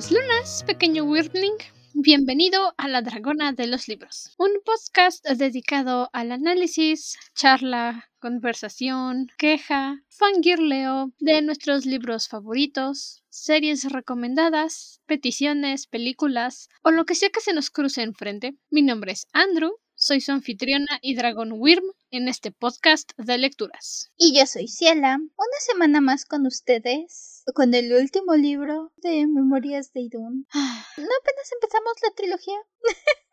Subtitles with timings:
[0.00, 1.58] Buenas lunas, pequeño Wyrmling.
[1.92, 10.02] Bienvenido a La Dragona de los Libros, un podcast dedicado al análisis, charla, conversación, queja,
[10.08, 17.52] fangirleo de nuestros libros favoritos, series recomendadas, peticiones, películas o lo que sea que se
[17.52, 18.54] nos cruce enfrente.
[18.70, 24.10] Mi nombre es Andrew, soy su anfitriona y dragón Wyrm en este podcast de lecturas.
[24.16, 29.92] Y yo soy Ciela, una semana más con ustedes, con el último libro de Memorias
[29.92, 30.46] de Idun.
[30.54, 32.58] ¿No apenas empezamos la trilogía?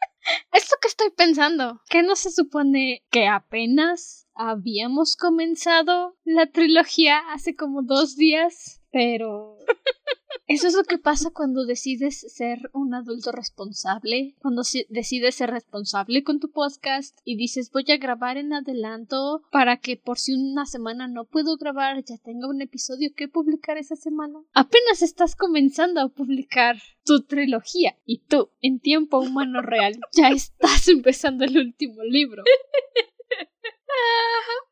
[0.52, 1.82] Es lo que estoy pensando.
[1.90, 8.82] ¿Que no se supone que apenas habíamos comenzado la trilogía hace como dos días?
[8.92, 9.58] Pero
[10.48, 16.24] eso es lo que pasa cuando decides ser un adulto responsable, cuando decides ser responsable
[16.24, 20.66] con tu podcast y dices voy a grabar en adelanto para que por si una
[20.66, 24.40] semana no puedo grabar ya tenga un episodio que publicar esa semana.
[24.54, 30.88] Apenas estás comenzando a publicar tu trilogía y tú, en tiempo humano real, ya estás
[30.88, 32.44] empezando el último libro.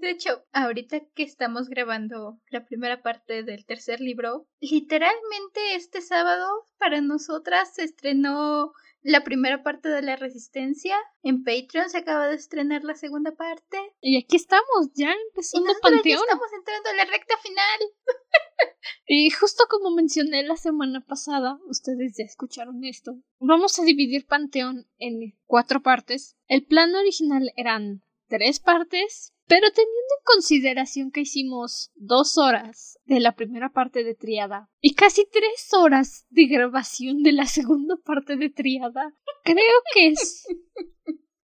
[0.00, 6.68] de hecho, ahorita que estamos grabando la primera parte del tercer libro, literalmente este sábado
[6.78, 8.72] para nosotras se estrenó
[9.02, 10.96] la primera parte de la Resistencia.
[11.22, 13.78] En Patreon se acaba de estrenar la segunda parte.
[14.00, 16.20] Y aquí estamos, ya empezando Panteón.
[16.22, 17.80] estamos entrando a la recta final.
[19.06, 23.12] y justo como mencioné la semana pasada, ustedes ya escucharon esto.
[23.40, 26.36] Vamos a dividir Panteón en cuatro partes.
[26.48, 33.20] El plan original eran tres partes, pero teniendo en consideración que hicimos dos horas de
[33.20, 38.36] la primera parte de Triada y casi tres horas de grabación de la segunda parte
[38.36, 40.46] de Triada, creo que es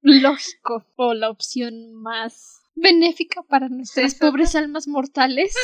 [0.00, 5.55] lógico o la opción más benéfica para nuestras pobres almas mortales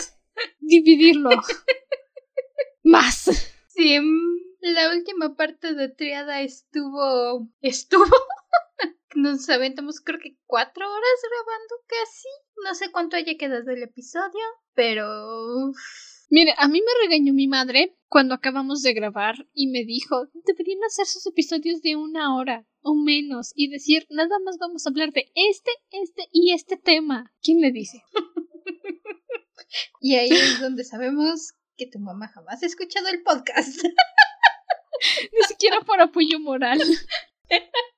[0.60, 1.30] dividirlo
[2.84, 3.54] más.
[3.68, 3.98] Sí,
[4.60, 7.48] la última parte de Triada estuvo...
[7.60, 8.04] estuvo
[9.16, 12.28] nos aventamos creo que cuatro horas grabando casi.
[12.64, 14.44] No sé cuánto haya quedado el episodio,
[14.74, 15.72] pero...
[16.28, 20.82] Mire, a mí me regañó mi madre cuando acabamos de grabar y me dijo, deberían
[20.84, 25.12] hacer sus episodios de una hora o menos y decir, nada más vamos a hablar
[25.12, 27.32] de este, este y este tema.
[27.42, 28.02] ¿Quién le dice?
[30.00, 33.84] y ahí es donde sabemos que tu mamá jamás ha escuchado el podcast.
[35.32, 36.80] Ni siquiera por apoyo moral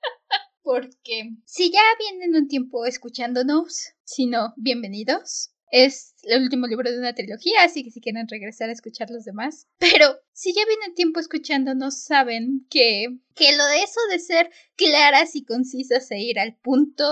[0.68, 5.50] porque si ya vienen un tiempo escuchándonos, si no, bienvenidos.
[5.70, 9.24] Es el último libro de una trilogía, así que si quieren regresar a escuchar los
[9.24, 9.66] demás.
[9.78, 15.36] Pero si ya vienen tiempo escuchándonos, saben que, que lo de eso de ser claras
[15.36, 17.04] y concisas e ir al punto,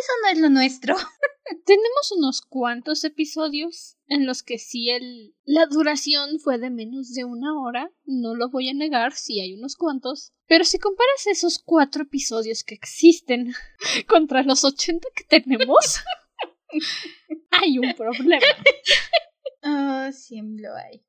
[0.00, 0.96] eso no es lo nuestro.
[1.64, 7.24] Tenemos unos cuantos episodios en los que si el la duración fue de menos de
[7.24, 11.58] una hora, no lo voy a negar, si hay unos cuantos, pero si comparas esos
[11.58, 13.54] cuatro episodios que existen
[14.08, 16.00] contra los ochenta que tenemos,
[17.50, 18.46] hay un problema.
[19.62, 21.02] Ah, sí lo hay.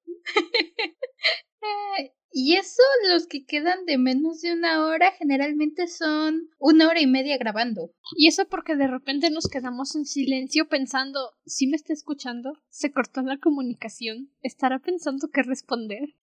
[2.32, 2.82] Y eso,
[3.12, 7.92] los que quedan de menos de una hora, generalmente son una hora y media grabando.
[8.16, 12.92] Y eso porque de repente nos quedamos en silencio pensando, si me está escuchando, se
[12.92, 16.16] cortó la comunicación, estará pensando qué responder.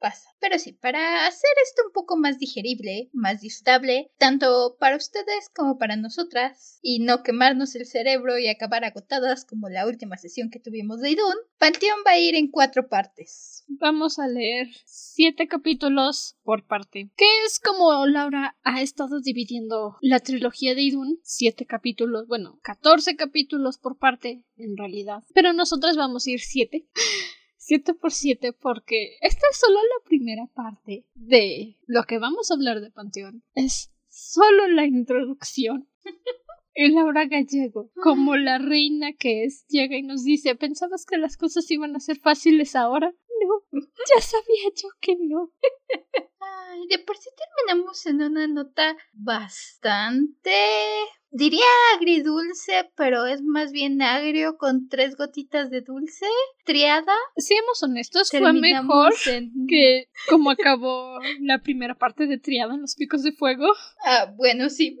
[0.00, 0.28] pasa.
[0.40, 5.76] Pero sí, para hacer esto un poco más digerible, más disfrutable, tanto para ustedes como
[5.76, 10.60] para nosotras, y no quemarnos el cerebro y acabar agotadas como la última sesión que
[10.60, 13.64] tuvimos de Idun, Panteón va a ir en cuatro partes.
[13.68, 14.68] Vamos a leer
[15.00, 17.10] siete capítulos por parte.
[17.16, 21.18] Que es como Laura ha estado dividiendo la trilogía de Idun.
[21.22, 25.24] Siete capítulos, bueno, catorce capítulos por parte, en realidad.
[25.34, 26.88] Pero nosotras vamos a ir siete.
[27.56, 32.54] siete por siete porque esta es solo la primera parte de lo que vamos a
[32.54, 33.42] hablar de Panteón.
[33.54, 35.88] Es solo la introducción.
[36.82, 41.36] Y Laura Gallego, como la reina que es, llega y nos dice, ¿pensabas que las
[41.36, 43.12] cosas iban a ser fáciles ahora?
[43.44, 43.82] No,
[44.14, 45.52] ya sabía yo que no.
[46.40, 50.52] Ay, de por sí terminamos en una nota bastante
[51.30, 51.66] diría
[51.96, 56.24] agridulce, pero es más bien agrio con tres gotitas de dulce.
[56.64, 57.14] Triada.
[57.36, 59.12] Seamos honestos, fue mejor
[59.68, 63.66] que como acabó la primera parte de Triada en los picos de fuego.
[64.02, 64.98] Ah, bueno, sí.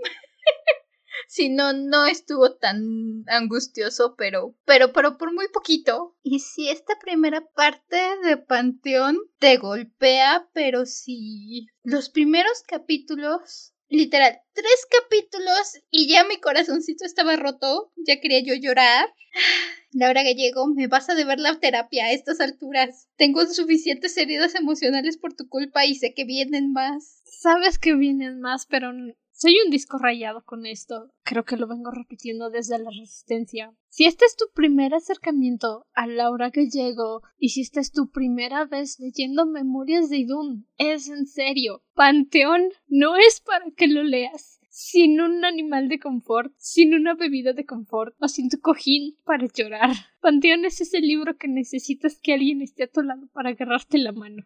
[1.28, 6.16] Si no, no estuvo tan angustioso, pero, pero, pero por muy poquito.
[6.22, 14.40] Y si esta primera parte de Panteón te golpea, pero si los primeros capítulos literal,
[14.54, 19.12] tres capítulos y ya mi corazoncito estaba roto, ya quería yo llorar.
[19.92, 23.08] Laura Gallego, me vas a deber la terapia a estas alturas.
[23.16, 27.22] Tengo suficientes heridas emocionales por tu culpa y sé que vienen más.
[27.24, 28.92] Sabes que vienen más, pero
[29.40, 31.10] soy un disco rayado con esto.
[31.22, 33.74] Creo que lo vengo repitiendo desde la resistencia.
[33.88, 38.66] Si este es tu primer acercamiento a Laura Gallego y si esta es tu primera
[38.66, 41.82] vez leyendo Memorias de Idun, es en serio.
[41.94, 47.54] Panteón no es para que lo leas sin un animal de confort, sin una bebida
[47.54, 49.96] de confort o sin tu cojín para llorar.
[50.20, 54.12] Panteón es ese libro que necesitas que alguien esté a tu lado para agarrarte la
[54.12, 54.44] mano.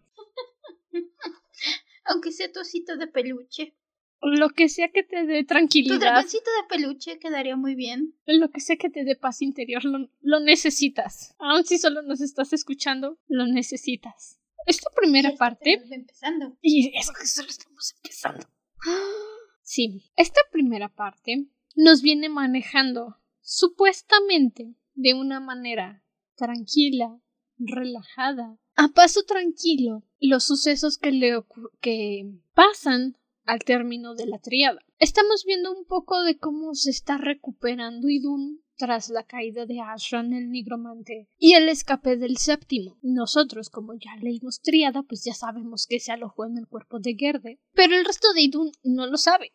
[2.04, 3.74] Aunque sea tu osito de peluche.
[4.24, 5.96] Lo que sea que te dé tranquilidad.
[5.96, 8.14] Tu dragoncito de peluche quedaría muy bien.
[8.26, 11.34] Lo que sea que te dé paz interior, lo, lo necesitas.
[11.38, 14.40] Aun si solo nos estás escuchando, lo necesitas.
[14.66, 15.82] Esta primera parte.
[15.90, 16.56] Empezando.
[16.62, 18.46] Y eso que solo estamos empezando.
[19.66, 26.04] Sí, esta primera parte nos viene manejando supuestamente de una manera
[26.36, 27.18] tranquila,
[27.56, 31.42] relajada, a paso tranquilo, los sucesos que le
[31.80, 34.80] que pasan al término de la triada.
[34.98, 40.32] Estamos viendo un poco de cómo se está recuperando Idun tras la caída de Ashran
[40.32, 42.98] el nigromante y el escape del séptimo.
[43.02, 47.14] Nosotros, como ya leímos triada, pues ya sabemos que se alojó en el cuerpo de
[47.14, 49.52] Gerde, pero el resto de Idun no lo sabe.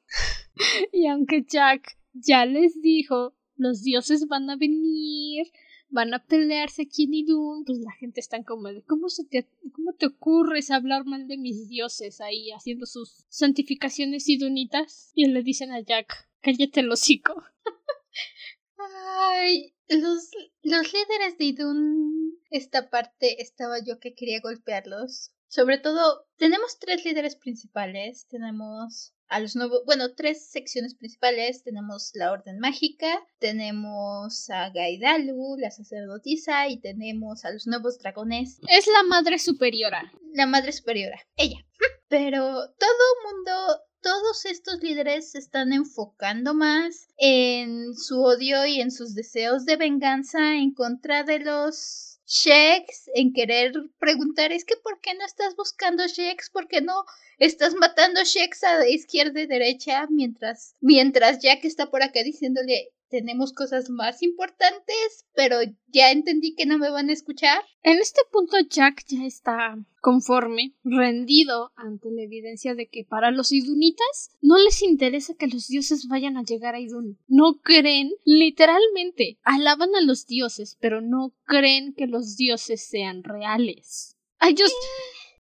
[0.93, 5.47] y aunque Jack ya les dijo los dioses van a venir,
[5.89, 9.49] van a pelearse aquí en Idun, pues la gente está como de ¿cómo, se te,
[9.73, 15.11] ¿cómo te ocurres hablar mal de mis dioses ahí haciendo sus santificaciones idunitas?
[15.15, 17.43] Y le dicen a Jack, cállate el hocico.
[18.77, 20.29] Ay, los,
[20.61, 25.31] los líderes de Idun, esta parte estaba yo que quería golpearlos.
[25.47, 28.27] Sobre todo, tenemos tres líderes principales.
[28.27, 31.63] Tenemos a los nuevos, bueno, tres secciones principales.
[31.63, 33.07] Tenemos la Orden Mágica,
[33.39, 38.59] tenemos a Gaidalu, la sacerdotisa, y tenemos a los nuevos dragones.
[38.67, 40.11] Es la Madre Superiora.
[40.33, 41.65] La Madre Superiora, ella.
[42.09, 48.91] Pero todo mundo todos estos líderes se están enfocando más en su odio y en
[48.91, 55.01] sus deseos de venganza en contra de los Sheks en querer preguntar, es que ¿por
[55.01, 56.51] qué no estás buscando Sheks?
[56.51, 57.03] ¿Por qué no
[57.39, 60.05] estás matando Sheks a izquierda y derecha?
[60.11, 65.57] Mientras, mientras Jack está por acá diciéndole, tenemos cosas más importantes, pero
[65.87, 67.61] ya entendí que no me van a escuchar.
[67.83, 73.51] En este punto Jack ya está conforme, rendido ante la evidencia de que para los
[73.51, 77.17] idunitas no les interesa que los dioses vayan a llegar a Idun.
[77.27, 84.15] No creen, literalmente, alaban a los dioses, pero no creen que los dioses sean reales.
[84.41, 84.73] I just...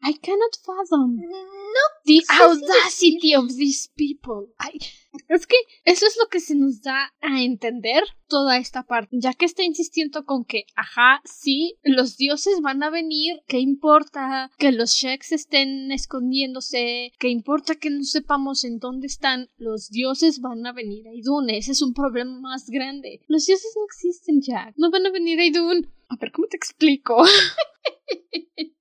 [0.03, 1.15] I cannot fathom.
[1.15, 1.83] No.
[2.05, 4.53] The audacity of these people.
[5.29, 5.55] es que
[5.85, 9.63] eso es lo que se nos da a entender toda esta parte, ya que está
[9.63, 15.31] insistiendo con que, ajá, sí, los dioses van a venir, ¿qué importa que los sheiks
[15.31, 17.11] estén escondiéndose?
[17.19, 19.50] ¿Qué importa que no sepamos en dónde están?
[19.57, 23.21] Los dioses van a venir a Idun, ese es un problema más grande.
[23.27, 25.88] Los dioses no existen, Jack, no van a venir a Idun.
[26.13, 27.24] A ver, ¿cómo te explico?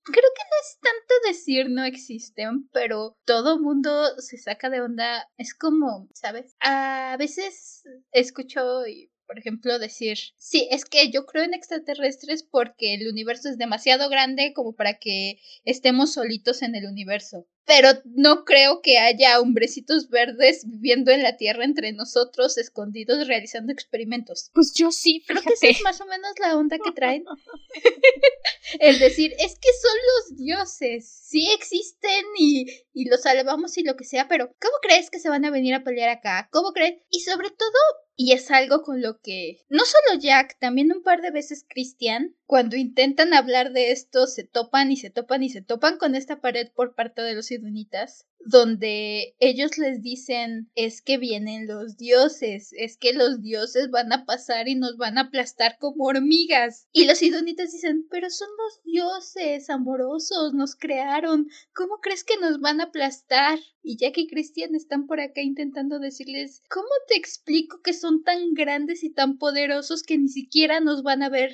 [0.05, 5.27] Creo que no es tanto decir no existen, pero todo mundo se saca de onda.
[5.39, 6.55] Es como, ¿sabes?
[6.61, 8.85] A veces escucho
[9.33, 14.11] por ejemplo, decir, sí, es que yo creo en extraterrestres porque el universo es demasiado
[14.11, 20.09] grande como para que estemos solitos en el universo pero no creo que haya hombrecitos
[20.09, 24.51] verdes viviendo en la Tierra entre nosotros, escondidos, realizando experimentos.
[24.53, 25.45] Pues yo sí, fíjate.
[25.45, 27.25] Creo que esa es más o menos la onda que traen.
[28.81, 33.97] el decir, es que son los dioses, sí existen y, y los salvamos y lo
[33.97, 36.49] que sea, pero ¿cómo crees que se van a venir a pelear acá?
[36.51, 37.01] ¿Cómo crees?
[37.11, 37.79] Y sobre todo,
[38.23, 42.37] y es algo con lo que no solo Jack, también un par de veces Christian,
[42.47, 46.41] cuando intentan hablar de esto, se topan y se topan y se topan con esta
[46.41, 52.73] pared por parte de los idunitas donde ellos les dicen es que vienen los dioses,
[52.73, 56.89] es que los dioses van a pasar y nos van a aplastar como hormigas.
[56.93, 62.61] Y los idonitas dicen, pero son los dioses amorosos, nos crearon, ¿cómo crees que nos
[62.61, 63.59] van a aplastar?
[63.83, 68.55] Y Jack y Christian están por acá intentando decirles, ¿cómo te explico que son tan
[68.55, 71.53] grandes y tan poderosos que ni siquiera nos van a ver?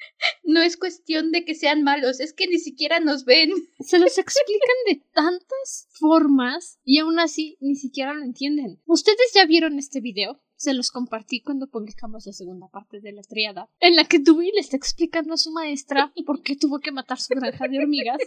[0.44, 3.50] No es cuestión de que sean malos, es que ni siquiera nos ven.
[3.80, 8.80] Se los explican de tantas formas y aún así ni siquiera lo entienden.
[8.86, 10.40] ¿Ustedes ya vieron este video?
[10.60, 14.52] Se los compartí cuando publicamos la segunda parte de la triada, en la que Dewey
[14.52, 18.18] le está explicando a su maestra por qué tuvo que matar su granja de hormigas.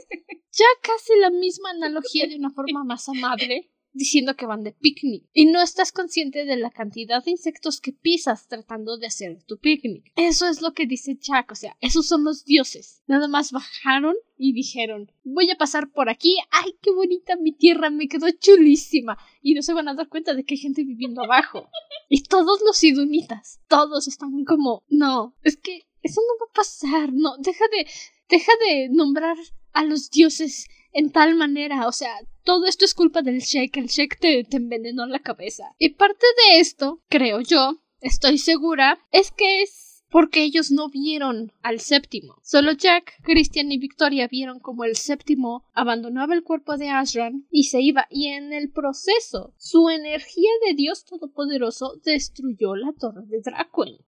[0.52, 5.26] Ya casi la misma analogía de una forma más amable, diciendo que van de picnic
[5.34, 9.58] y no estás consciente de la cantidad de insectos que pisas tratando de hacer tu
[9.60, 10.12] picnic.
[10.16, 13.02] Eso es lo que dice Jack, o sea, esos son los dioses.
[13.08, 17.90] Nada más bajaron y dijeron, voy a pasar por aquí, ay, qué bonita mi tierra,
[17.90, 19.18] me quedó chulísima.
[19.42, 21.70] Y no se van a dar cuenta de que hay gente viviendo abajo.
[22.10, 27.14] Y todos los idunitas, todos están como, no, es que eso no va a pasar,
[27.14, 27.88] no, deja de,
[28.30, 29.38] deja de nombrar
[29.72, 33.88] a los dioses en tal manera, o sea, todo esto es culpa del Sheik, el
[33.88, 35.76] Sheik te, te envenenó la cabeza.
[35.78, 41.54] Y parte de esto, creo yo, estoy segura, es que es porque ellos no vieron
[41.64, 42.36] al séptimo.
[42.44, 47.64] Solo Jack, Christian y Victoria vieron como el séptimo abandonaba el cuerpo de Ashran y
[47.64, 53.42] se iba, y en el proceso su energía de Dios Todopoderoso destruyó la torre de
[53.42, 54.06] Dracuel.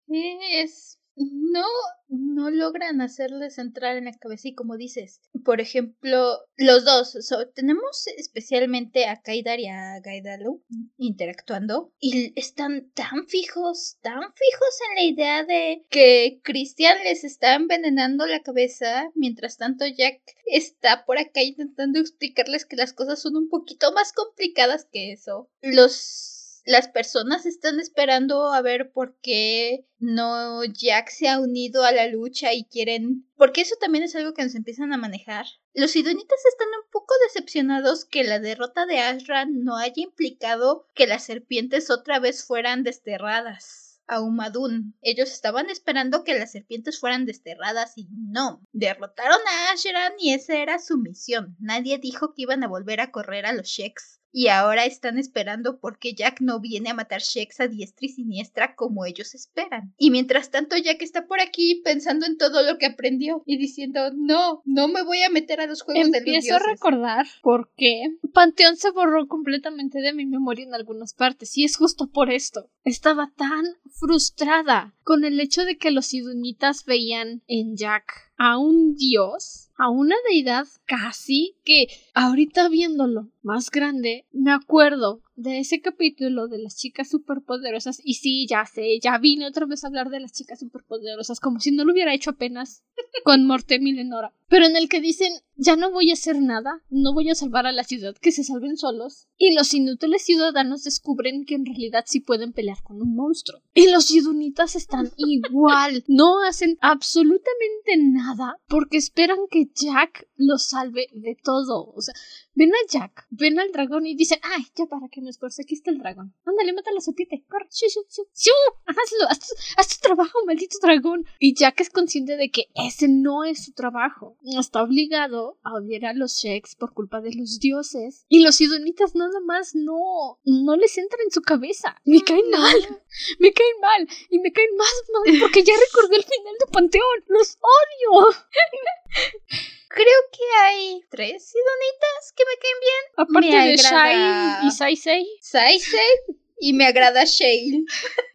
[0.52, 1.66] Es no,
[2.08, 7.18] no logran hacerles entrar en la cabeza y como dices, por ejemplo, los dos,
[7.54, 10.64] tenemos especialmente a Kaidar y a Gaidalu
[10.98, 17.56] interactuando y están tan fijos, tan fijos en la idea de que Christian les está
[17.56, 23.36] envenenando la cabeza, mientras tanto Jack está por acá intentando explicarles que las cosas son
[23.36, 25.50] un poquito más complicadas que eso.
[25.62, 26.33] Los
[26.66, 32.08] las personas están esperando a ver por qué no Jack se ha unido a la
[32.08, 33.28] lucha y quieren...
[33.36, 35.46] Porque eso también es algo que nos empiezan a manejar.
[35.74, 41.08] Los idonitas están un poco decepcionados que la derrota de Ashra no haya implicado que
[41.08, 44.96] las serpientes otra vez fueran desterradas a Umadun.
[45.02, 48.66] Ellos estaban esperando que las serpientes fueran desterradas y no.
[48.72, 51.58] Derrotaron a Ashran y esa era su misión.
[51.60, 55.80] Nadie dijo que iban a volver a correr a los Sheks y ahora están esperando
[55.80, 59.94] porque Jack no viene a matar Shex a diestra y siniestra como ellos esperan.
[59.98, 64.12] Y mientras tanto Jack está por aquí pensando en todo lo que aprendió y diciendo,
[64.14, 67.72] no, no me voy a meter a los juegos de los Empiezo a recordar por
[67.78, 72.32] qué Panteón se borró completamente de mi memoria en algunas partes y es justo por
[72.32, 72.72] esto.
[72.84, 78.96] Estaba tan frustrada con el hecho de que los idunitas veían en Jack a un
[78.96, 86.48] dios, a una deidad casi que ahorita viéndolo más grande, me acuerdo de ese capítulo
[86.48, 90.20] de las chicas superpoderosas y sí, ya sé, ya vine otra vez a hablar de
[90.20, 92.84] las chicas superpoderosas como si no lo hubiera hecho apenas
[93.24, 97.14] con Morte Milenora, pero en el que dicen ya no voy a hacer nada, no
[97.14, 99.28] voy a salvar a la ciudad, que se salven solos.
[99.38, 103.62] Y los inútiles ciudadanos descubren que en realidad sí pueden pelear con un monstruo.
[103.74, 111.08] Y los yudunitas están igual, no hacen absolutamente nada porque esperan que Jack los salve
[111.14, 111.53] de todo.
[111.54, 112.14] O sea,
[112.54, 115.76] ven a Jack, ven al dragón y dicen, ay, ya para que me esfuerce, aquí
[115.76, 116.34] está el dragón.
[116.46, 118.52] Ándale, mátalo, sepite, corre, shu, shu, shu,
[118.86, 121.26] hazlo, haz, haz tu trabajo, maldito dragón.
[121.40, 124.38] Y Jack es consciente de que ese no es su trabajo.
[124.60, 128.26] Está obligado a odiar a los Sheks por culpa de los dioses.
[128.30, 131.96] Y los idonitas nada más no, no les entra en su cabeza.
[132.06, 133.02] Me caen mal.
[133.40, 134.08] Me caen mal.
[134.30, 137.24] Y me caen más mal porque ya recordé el final de Panteón.
[137.28, 138.28] Los odio.
[139.94, 143.04] Creo que hay tres idonitas que me caen bien.
[143.16, 145.26] Aparte de Shai y Saisei.
[145.40, 147.84] Saisei y me agrada Shale.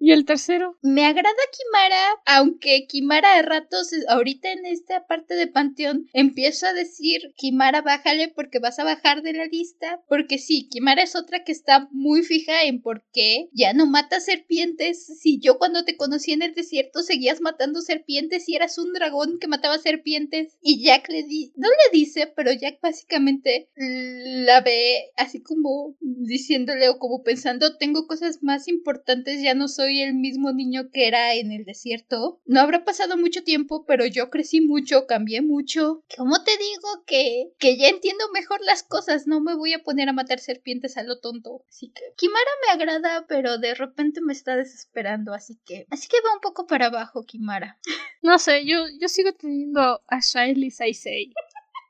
[0.00, 0.76] ¿Y el tercero?
[0.82, 6.74] Me agrada Kimara, aunque Kimara de ratos, ahorita en esta parte de Panteón, empiezo a
[6.74, 10.02] decir, Kimara, bájale porque vas a bajar de la lista.
[10.08, 14.20] Porque sí, Kimara es otra que está muy fija en por qué ya no mata
[14.20, 15.06] serpientes.
[15.06, 19.38] Si yo cuando te conocí en el desierto seguías matando serpientes y eras un dragón
[19.40, 20.58] que mataba serpientes.
[20.60, 26.90] Y Jack le di, no le dice, pero Jack básicamente la ve así como diciéndole
[26.90, 31.34] o como pensando, tengo cosas más importantes, ya no soy el mismo niño que era
[31.34, 32.40] en el desierto.
[32.46, 36.02] No habrá pasado mucho tiempo, pero yo crecí mucho, cambié mucho.
[36.16, 39.26] ¿Cómo te digo que, que ya entiendo mejor las cosas?
[39.26, 41.64] No me voy a poner a matar serpientes a lo tonto.
[41.68, 45.86] Así que Kimara me agrada, pero de repente me está desesperando, así que...
[45.90, 47.78] Así que va un poco para abajo, Kimara.
[48.22, 51.32] No sé, yo, yo sigo teniendo a Shiley Saisei.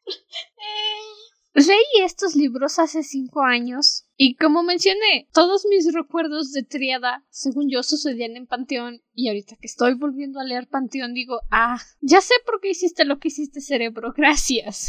[1.67, 7.69] Leí estos libros hace cinco años y como mencioné, todos mis recuerdos de Triada, según
[7.69, 12.21] yo, sucedían en Panteón y ahorita que estoy volviendo a leer Panteón digo, ah, ya
[12.21, 14.89] sé por qué hiciste lo que hiciste, cerebro, gracias.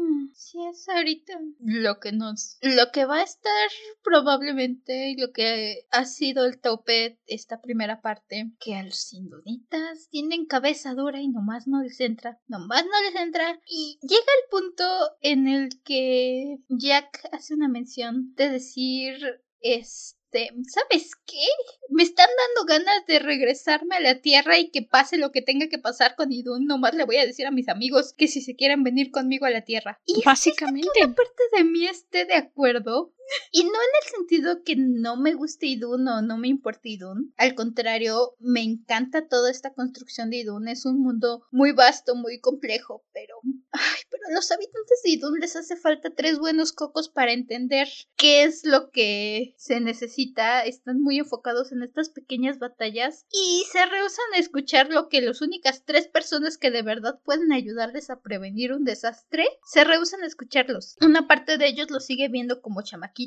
[0.00, 2.56] Mm, sí, es ahorita lo que nos.
[2.62, 3.70] Lo que va a estar
[4.02, 10.08] probablemente y lo que ha sido el tope esta primera parte, que a los indonitas
[10.10, 13.60] tienen cabeza dura y nomás no les entra, nomás no les entra.
[13.66, 14.84] Y llega el punto
[15.20, 19.42] en el que Jack hace una mención de decir.
[19.62, 21.44] Es este, ¿sabes qué?
[21.88, 25.68] Me están dando ganas de regresarme a la Tierra y que pase lo que tenga
[25.68, 26.66] que pasar con Idun.
[26.66, 29.50] Nomás le voy a decir a mis amigos que si se quieren venir conmigo a
[29.50, 30.00] la Tierra.
[30.06, 30.88] Y básicamente.
[31.04, 33.12] una parte de mí esté de acuerdo,
[33.52, 33.72] y no en
[34.02, 37.32] el sentido que no me guste Idun o no me importe Idun.
[37.36, 40.68] Al contrario, me encanta toda esta construcción de Idun.
[40.68, 43.36] Es un mundo muy vasto, muy complejo, pero...
[43.72, 47.88] Ay, pero a los habitantes de Idun les hace falta tres buenos cocos para entender
[48.16, 50.64] qué es lo que se necesita.
[50.64, 55.40] Están muy enfocados en estas pequeñas batallas y se rehusan a escuchar lo que las
[55.40, 60.26] únicas tres personas que de verdad pueden ayudarles a prevenir un desastre se rehusan a
[60.26, 60.96] escucharlos.
[61.00, 63.19] Una parte de ellos lo sigue viendo como chamaquitos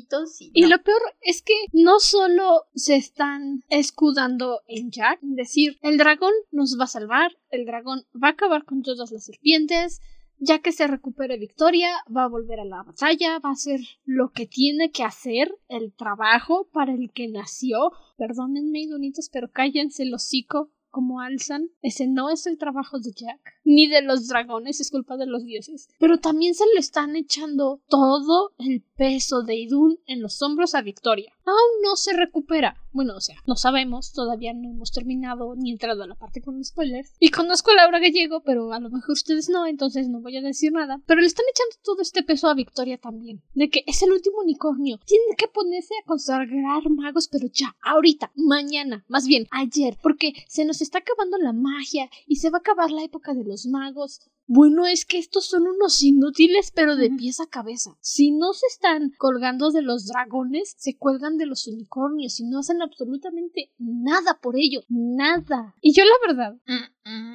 [0.52, 5.98] y, lo peor es que no solo se están escudando en Jack, es decir, el
[5.98, 10.00] dragón nos va a salvar, el dragón va a acabar con todas las serpientes,
[10.38, 14.30] ya que se recupere Victoria, va a volver a la batalla, va a hacer lo
[14.30, 17.92] que tiene que hacer, el trabajo para el que nació.
[18.16, 21.70] Perdónenme, donitos, pero cállense el hocico como alzan.
[21.82, 25.44] Ese no es el trabajo de Jack, ni de los dragones, es culpa de los
[25.44, 25.88] dioses.
[25.98, 30.82] Pero también se le están echando todo el peso de Idun en los hombros a
[30.82, 31.33] Victoria.
[31.46, 32.76] Aún no se recupera.
[32.92, 36.62] Bueno, o sea, no sabemos, todavía no hemos terminado ni entrado a la parte con
[36.64, 37.12] spoilers.
[37.18, 40.42] Y conozco a Laura Gallego, pero a lo mejor ustedes no, entonces no voy a
[40.42, 41.00] decir nada.
[41.06, 43.42] Pero le están echando todo este peso a Victoria también.
[43.54, 44.98] De que es el último unicornio.
[45.04, 50.64] Tiene que ponerse a consagrar magos, pero ya, ahorita, mañana, más bien, ayer, porque se
[50.64, 54.20] nos está acabando la magia y se va a acabar la época de los magos.
[54.46, 57.96] Bueno, es que estos son unos inútiles, pero de pies a cabeza.
[58.00, 62.58] Si no se están colgando de los dragones, se cuelgan de los unicornios y no
[62.58, 64.82] hacen absolutamente nada por ello.
[64.88, 65.74] Nada.
[65.80, 66.56] Y yo, la verdad,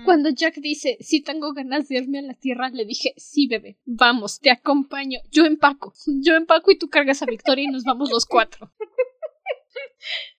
[0.05, 3.79] cuando Jack dice, si tengo ganas de irme a la tierra, le dije, sí, bebé,
[3.85, 5.19] vamos, te acompaño.
[5.31, 5.93] Yo empaco.
[6.21, 8.71] Yo empaco y tú cargas a Victoria y nos vamos los cuatro.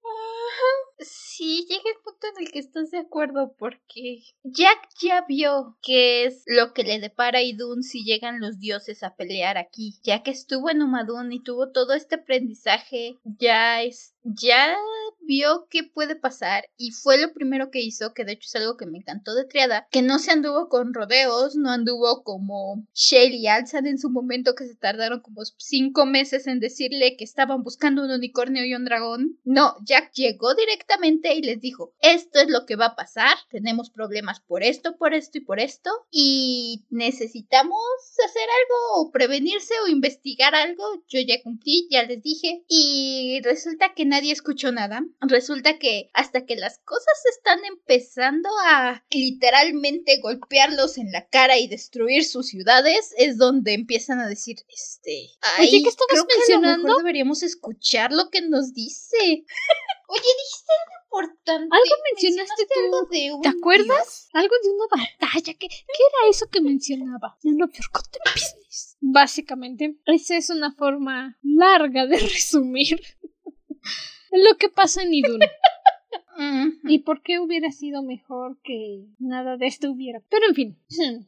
[0.99, 6.25] Sí, llega el punto en el que estás de acuerdo porque Jack ya vio qué
[6.25, 9.99] es lo que le depara a Idun si llegan los dioses a pelear aquí.
[10.03, 14.77] Ya que estuvo en Umadun y tuvo todo este aprendizaje, ya es ya
[15.23, 18.77] vio qué puede pasar y fue lo primero que hizo, que de hecho es algo
[18.77, 23.37] que me encantó de Triada, que no se anduvo con rodeos, no anduvo como Shale
[23.37, 27.63] y Alzan en su momento que se tardaron como cinco meses en decirle que estaban
[27.63, 29.39] buscando un unicornio y un dragón.
[29.45, 33.91] No, Jack llegó directamente y les dijo, esto es lo que va a pasar, tenemos
[33.91, 37.81] problemas por esto, por esto y por esto, y necesitamos
[38.25, 40.85] hacer algo o prevenirse o investigar algo.
[41.09, 45.03] Yo ya cumplí, ya les dije, y resulta que nadie escuchó nada.
[45.21, 51.69] Resulta que hasta que las cosas están empezando a literalmente golpearlos en la cara y
[51.69, 56.79] destruir sus ciudades, es donde empiezan a decir, este, ay, ¿qué creo que a lo
[56.79, 59.45] mejor deberíamos escuchar lo que nos dice.
[60.11, 61.69] Oye, dijiste algo importante.
[61.71, 63.41] Algo mencionaste, tú.
[63.43, 64.29] ¿Te acuerdas?
[64.33, 65.55] Algo de una batalla.
[65.55, 67.37] ¿Qué, ¿Qué era eso que mencionaba?
[68.25, 68.97] Business.
[69.01, 73.01] Básicamente, esa es una forma larga de resumir
[74.33, 75.41] lo que pasa en Idun.
[76.85, 80.23] ¿Y por qué hubiera sido mejor que nada de esto hubiera?
[80.31, 80.79] Pero en fin,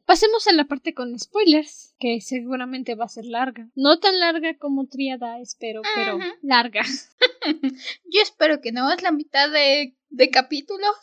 [0.07, 3.71] pasemos a la parte con spoilers, que seguramente va a ser larga.
[3.75, 6.83] No tan larga como Triada, espero, pero larga.
[8.05, 10.97] Yo espero que no, es la mitad de, de capítulos.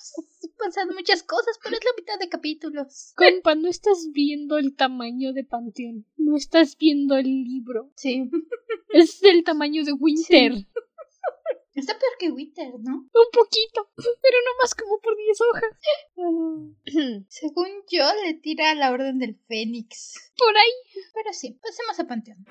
[0.58, 3.14] Pasan muchas cosas, pero es la mitad de capítulos.
[3.16, 6.06] Compa, no estás viendo el tamaño de Panteón.
[6.18, 7.92] No estás viendo el libro.
[7.96, 8.30] Sí.
[8.90, 10.66] Es del tamaño de Winter.
[11.76, 12.94] Está peor que Winter, ¿no?
[12.96, 15.70] Un poquito, pero no más como por 10 hojas.
[17.30, 20.32] Según yo, le tira a la Orden del Fénix.
[20.38, 20.72] Por ahí.
[21.14, 22.46] Pero sí, pasemos a Panteón.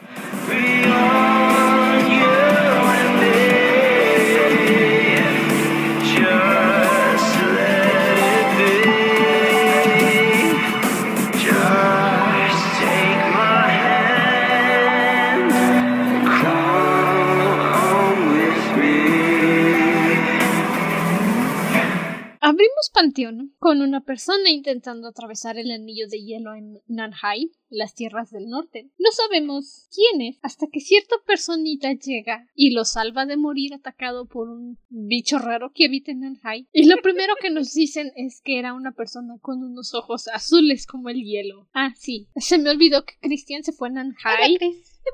[22.49, 28.31] Abrimos Panteón con una persona intentando atravesar el anillo de hielo en Nanhai, las tierras
[28.31, 28.89] del norte.
[28.99, 34.25] No sabemos quién es hasta que cierta personita llega y lo salva de morir atacado
[34.25, 36.67] por un bicho raro que habita en Nanhai.
[36.73, 40.87] Y lo primero que nos dicen es que era una persona con unos ojos azules
[40.87, 41.69] como el hielo.
[41.75, 42.29] Ah, sí.
[42.37, 44.57] Se me olvidó que Christian se fue a Nanhai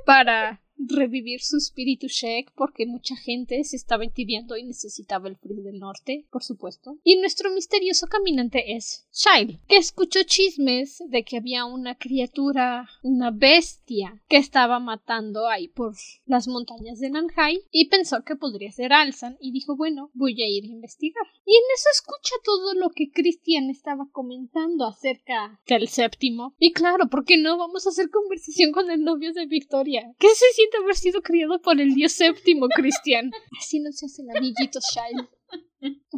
[0.07, 5.63] para revivir su espíritu Shek porque mucha gente se estaba entibiando y necesitaba el frío
[5.63, 6.99] del norte, por supuesto.
[7.05, 13.31] Y nuestro misterioso caminante es Shail, que escuchó chismes de que había una criatura, una
[13.31, 15.95] bestia, que estaba matando ahí por
[16.27, 20.49] las montañas de Nanhai y pensó que podría ser Alsan y dijo, bueno, voy a
[20.49, 21.27] ir a investigar.
[21.45, 26.55] Y en eso escucha todo lo que Christian estaba comentando acerca del séptimo.
[26.59, 30.15] Y claro, ¿por qué no vamos a hacer conversación con el novio de Victoria?
[30.19, 33.31] ¿Qué se siente haber sido criado por el dios séptimo, Cristian?
[33.59, 35.13] Así no se hacen amiguitos, Shai.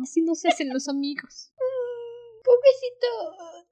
[0.02, 1.52] Así no se hacen los amigos.
[2.44, 3.06] Pobrecito,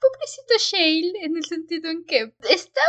[0.00, 2.80] pobrecito Shale, en el sentido en que está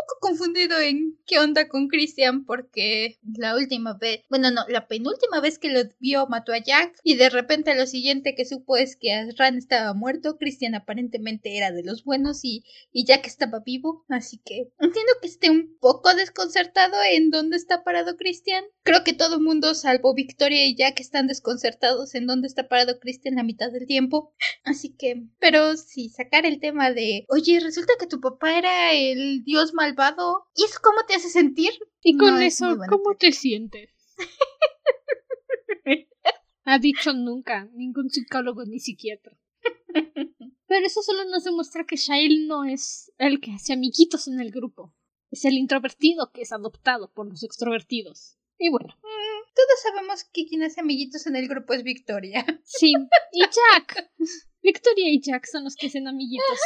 [0.00, 5.40] poco confundido en qué onda con Christian porque la última vez, bueno, no, la penúltima
[5.40, 8.96] vez que lo vio mató a Jack y de repente lo siguiente que supo es
[8.96, 14.04] que Ran estaba muerto, Christian aparentemente era de los buenos y, y Jack estaba vivo,
[14.08, 18.64] así que entiendo que esté un poco desconcertado en dónde está parado Christian.
[18.82, 23.36] Creo que todo mundo, salvo Victoria y Jack, están desconcertados en dónde está parado Christian
[23.36, 24.34] la mitad del tiempo.
[24.64, 29.44] Así que, pero si sacar el tema de, oye, resulta que tu papá era el
[29.44, 30.46] dios malvado.
[30.54, 31.72] ¿Y eso cómo te hace sentir?
[32.02, 33.90] Y con eso, ¿cómo te sientes?
[36.64, 39.36] ha dicho nunca, ningún psicólogo ni psiquiatra.
[40.66, 44.50] Pero eso solo nos demuestra que Shail no es el que hace amiguitos en el
[44.50, 44.94] grupo.
[45.30, 48.38] Es el introvertido que es adoptado por los extrovertidos.
[48.58, 48.94] Y bueno.
[48.98, 52.44] Mm, todos sabemos que quien hace amiguitos en el grupo es Victoria.
[52.64, 52.92] Sí,
[53.32, 54.10] y Jack.
[54.62, 56.58] Victoria y Jack son los que hacen amiguitos.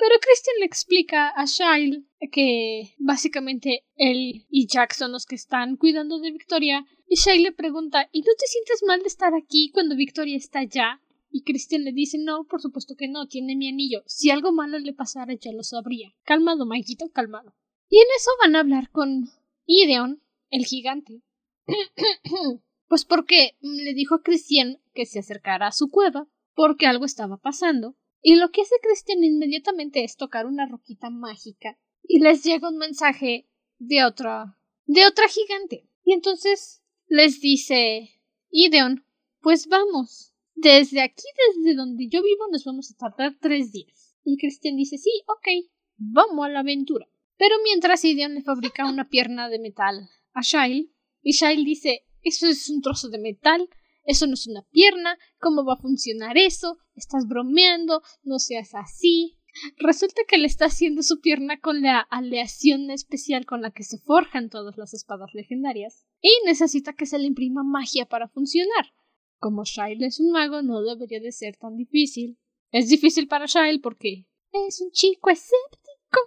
[0.00, 5.76] Pero Christian le explica a Shile que básicamente él y Jack son los que están
[5.76, 6.86] cuidando de Victoria.
[7.06, 10.60] Y Shile le pregunta ¿Y no te sientes mal de estar aquí cuando Victoria está
[10.60, 11.02] allá?
[11.30, 14.02] Y Christian le dice no, por supuesto que no, tiene mi anillo.
[14.06, 16.14] Si algo malo le pasara ya lo sabría.
[16.24, 17.54] Calmado, Maguito, calmado.
[17.90, 19.28] Y en eso van a hablar con
[19.66, 21.20] Ideon, el gigante.
[22.88, 27.36] pues porque le dijo a Christian que se acercara a su cueva porque algo estaba
[27.36, 32.68] pasando y lo que hace Christian inmediatamente es tocar una roquita mágica y les llega
[32.68, 35.88] un mensaje de otra de otra gigante.
[36.04, 38.10] Y entonces les dice
[38.50, 39.04] Ideon,
[39.40, 40.34] pues vamos.
[40.54, 41.22] Desde aquí,
[41.54, 44.16] desde donde yo vivo, nos vamos a tardar tres días.
[44.24, 47.08] Y Christian dice, sí, ok, vamos a la aventura.
[47.38, 52.46] Pero mientras Ideon le fabrica una pierna de metal a Shail, y Shail dice, eso
[52.46, 53.68] es un trozo de metal,
[54.04, 56.78] eso no es una pierna, ¿cómo va a funcionar eso?
[56.94, 59.36] Estás bromeando, no seas así.
[59.76, 63.98] Resulta que le está haciendo su pierna con la aleación especial con la que se
[63.98, 68.92] forjan todas las espadas legendarias y necesita que se le imprima magia para funcionar.
[69.38, 72.38] Como Shail es un mago, no debería de ser tan difícil.
[72.70, 76.20] Es difícil para Shail porque es un chico escéptico.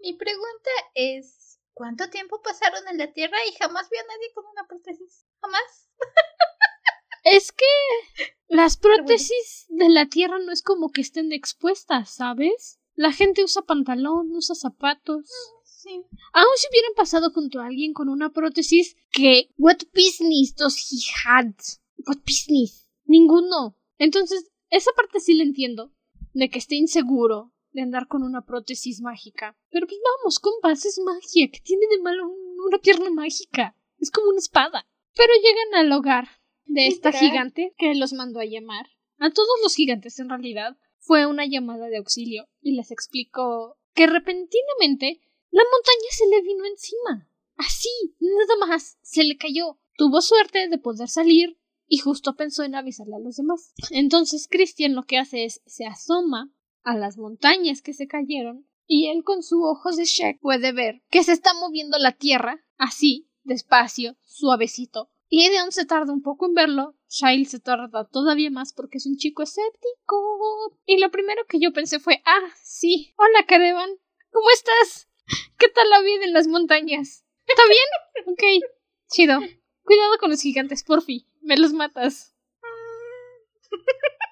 [0.00, 4.44] Mi pregunta es ¿cuánto tiempo pasaron en la Tierra y jamás vi a nadie con
[4.46, 5.26] una prótesis?
[5.40, 5.90] ¿Jamás?
[7.24, 7.64] Es que
[8.48, 12.80] las prótesis de la tierra no es como que estén expuestas, ¿sabes?
[12.94, 15.28] La gente usa pantalón, usa zapatos.
[15.64, 16.04] Sí.
[16.32, 20.98] Aún si hubieran pasado junto a alguien con una prótesis que What business does he
[21.24, 21.54] had?
[22.06, 22.88] What business?
[23.04, 23.76] Ninguno.
[23.98, 25.92] Entonces, esa parte sí la entiendo.
[26.32, 29.56] De que esté inseguro de andar con una prótesis mágica.
[29.70, 31.48] Pero pues vamos, compas, es magia.
[31.52, 32.28] ¿Qué tiene de malo
[32.66, 33.76] una pierna mágica?
[33.98, 34.86] Es como una espada.
[35.18, 36.28] Pero llegan al hogar
[36.64, 38.86] de esta gigante que los mandó a llamar.
[39.18, 44.06] A todos los gigantes en realidad fue una llamada de auxilio y les explicó que
[44.06, 47.28] repentinamente la montaña se le vino encima.
[47.56, 47.88] Así,
[48.20, 49.80] nada más, se le cayó.
[49.96, 53.72] Tuvo suerte de poder salir y justo pensó en avisarle a los demás.
[53.90, 56.52] Entonces Christian lo que hace es se asoma
[56.84, 61.02] a las montañas que se cayeron y él con su ojo de Shek puede ver
[61.10, 66.46] que se está moviendo la tierra así, despacio, suavecito, y Ideon se tarda un poco
[66.46, 70.78] en verlo, Shail se tarda todavía más porque es un chico escéptico.
[70.86, 73.90] Y lo primero que yo pensé fue, ah, sí, hola Karevan,
[74.30, 75.08] ¿cómo estás?
[75.58, 77.26] ¿Qué tal la vida en las montañas?
[77.46, 78.26] ¿Está bien?
[78.32, 78.72] ok,
[79.10, 79.40] chido.
[79.82, 82.34] Cuidado con los gigantes, porfi, me los matas.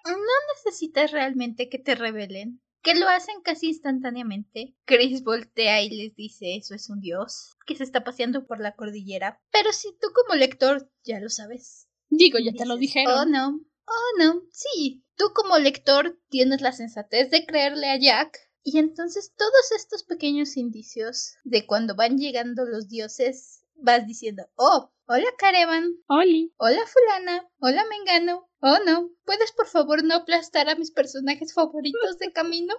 [0.06, 0.14] No
[0.54, 4.76] necesitas realmente que te revelen que lo hacen casi instantáneamente.
[4.84, 8.74] Chris voltea y les dice eso es un dios que se está paseando por la
[8.74, 9.40] cordillera.
[9.50, 11.88] Pero si tú como lector ya lo sabes.
[12.08, 13.14] Digo, ya te lo dijeron.
[13.14, 13.60] Oh, no.
[13.86, 14.42] Oh, no.
[14.52, 15.04] Sí.
[15.16, 18.38] Tú como lector tienes la sensatez de creerle a Jack.
[18.62, 24.92] Y entonces todos estos pequeños indicios de cuando van llegando los dioses vas diciendo, oh,
[25.06, 25.96] hola Carevan.
[26.08, 26.52] Oli.
[26.56, 27.48] Hola fulana.
[27.60, 28.48] Hola Mengano.
[28.60, 32.74] Oh no, ¿puedes por favor no aplastar a mis personajes favoritos de camino?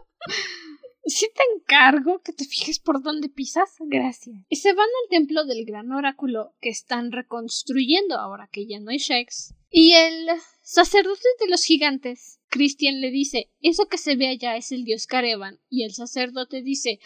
[1.08, 4.36] Si te encargo que te fijes por dónde pisas, gracias.
[4.50, 8.92] Y se van al templo del gran oráculo que están reconstruyendo ahora que ya no
[8.92, 9.56] hay Shakes.
[9.70, 10.28] Y el
[10.62, 15.08] sacerdote de los gigantes, Christian le dice, eso que se ve allá es el dios
[15.08, 15.62] Karevan.
[15.70, 17.00] Y el sacerdote dice,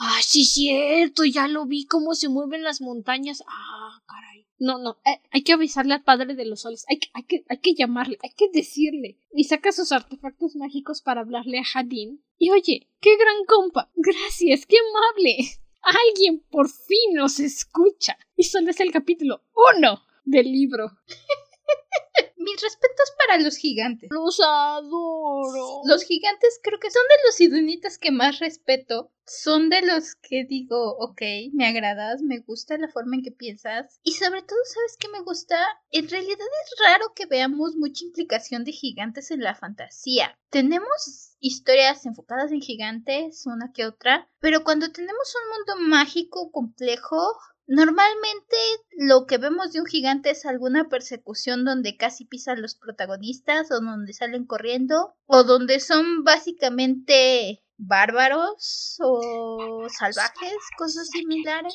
[0.00, 3.44] ah, sí, cierto, ya lo vi cómo se mueven las montañas.
[3.46, 4.47] Ah, caray.
[4.60, 7.44] No, no, eh, hay que avisarle al padre de los soles, hay que, hay que,
[7.48, 9.16] hay que llamarle, hay que decirle.
[9.32, 12.22] Y saca sus artefactos mágicos para hablarle a Hadin.
[12.38, 15.36] Y oye, qué gran compa, gracias, qué amable.
[15.80, 18.18] Alguien por fin nos escucha.
[18.36, 19.42] Y solo es el capítulo
[19.76, 20.90] uno del libro.
[22.50, 24.08] Mis respetos para los gigantes.
[24.10, 25.82] Los adoro.
[25.84, 29.10] Los gigantes creo que son de los idunitas que más respeto.
[29.26, 31.20] Son de los que digo, ok,
[31.52, 34.00] me agradas, me gusta la forma en que piensas.
[34.02, 35.58] Y sobre todo, ¿sabes qué me gusta?
[35.90, 40.38] En realidad es raro que veamos mucha implicación de gigantes en la fantasía.
[40.48, 47.36] Tenemos historias enfocadas en gigantes, una que otra, pero cuando tenemos un mundo mágico complejo,
[47.70, 48.56] Normalmente
[48.96, 53.80] lo que vemos de un gigante es alguna persecución donde casi pisan los protagonistas o
[53.80, 61.74] donde salen corriendo o donde son básicamente bárbaros o salvajes, cosas similares.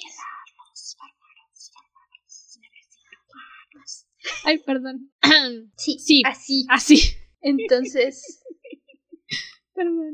[4.46, 5.12] Ay, perdón.
[5.78, 6.66] Sí, sí, así.
[6.70, 7.18] Así.
[7.42, 8.44] Entonces,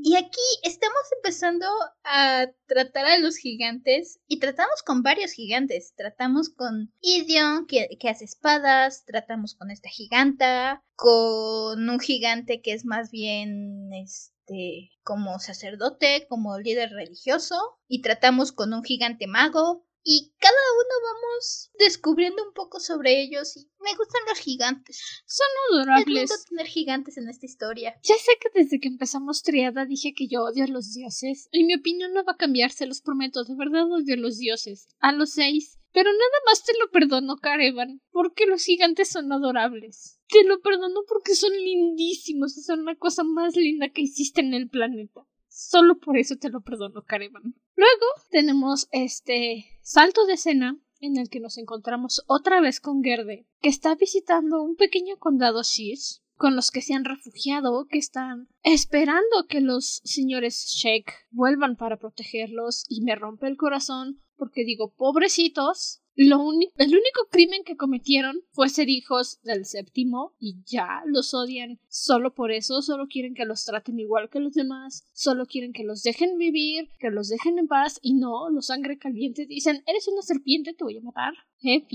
[0.03, 1.65] y aquí estamos empezando
[2.03, 5.93] a tratar a los gigantes y tratamos con varios gigantes.
[5.95, 12.73] Tratamos con Idion, que, que, hace espadas, tratamos con esta giganta, con un gigante que
[12.73, 19.85] es más bien este como sacerdote, como líder religioso, y tratamos con un gigante mago,
[20.11, 24.99] y cada uno vamos descubriendo un poco sobre ellos y me gustan los gigantes.
[25.27, 26.31] Son adorables.
[26.31, 27.93] Es tener gigantes en esta historia.
[28.01, 31.47] Ya sé que desde que empezamos Triada dije que yo odio a los dioses.
[31.51, 33.43] Y mi opinión no va a cambiar, se los prometo.
[33.43, 34.87] De verdad odio a los dioses.
[34.99, 35.77] A los seis.
[35.93, 40.19] Pero nada más te lo perdono, Karevan, porque los gigantes son adorables.
[40.27, 44.69] Te lo perdono porque son lindísimos son la cosa más linda que hiciste en el
[44.69, 45.21] planeta.
[45.61, 47.53] Solo por eso te lo perdono, Karevan.
[47.75, 53.45] Luego tenemos este salto de escena en el que nos encontramos otra vez con Gerde,
[53.59, 58.47] que está visitando un pequeño condado Shish con los que se han refugiado, que están
[58.63, 64.93] esperando que los señores Sheikh vuelvan para protegerlos y me rompe el corazón porque digo,
[64.95, 71.33] pobrecitos, lo el único crimen que cometieron fue ser hijos del séptimo y ya los
[71.33, 75.71] odian solo por eso, solo quieren que los traten igual que los demás, solo quieren
[75.71, 79.81] que los dejen vivir, que los dejen en paz y no, los sangre calientes dicen,
[79.87, 81.33] eres una serpiente, te voy a matar.
[81.61, 81.87] F.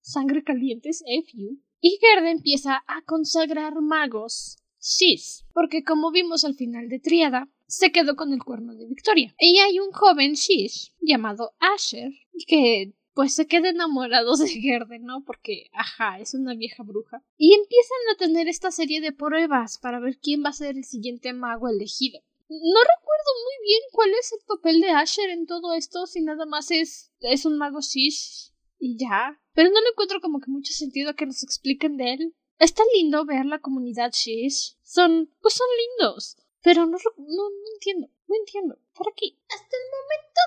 [0.00, 1.58] Sangre calientes, F you.
[1.80, 7.90] Y Gerda empieza a consagrar magos Sis, porque como vimos al final de Triada, se
[7.90, 9.34] quedó con el cuerno de Victoria.
[9.40, 12.12] Y hay un joven Shish llamado Asher
[12.46, 15.22] que pues se queda enamorado de Gerde, ¿no?
[15.24, 17.22] Porque, ajá, es una vieja bruja.
[17.36, 20.84] Y empiezan a tener esta serie de pruebas para ver quién va a ser el
[20.84, 22.20] siguiente mago elegido.
[22.48, 26.44] No recuerdo muy bien cuál es el papel de Asher en todo esto, si nada
[26.44, 29.40] más es, es un mago Shish y ya.
[29.54, 32.34] Pero no le encuentro como que mucho sentido que nos expliquen de él.
[32.58, 34.76] Está lindo ver la comunidad Shish.
[34.82, 35.66] Son, pues son
[35.98, 36.36] lindos.
[36.62, 38.78] Pero no, no, no entiendo, no entiendo.
[38.94, 39.38] ¿Por aquí?
[39.48, 40.40] Hasta el momento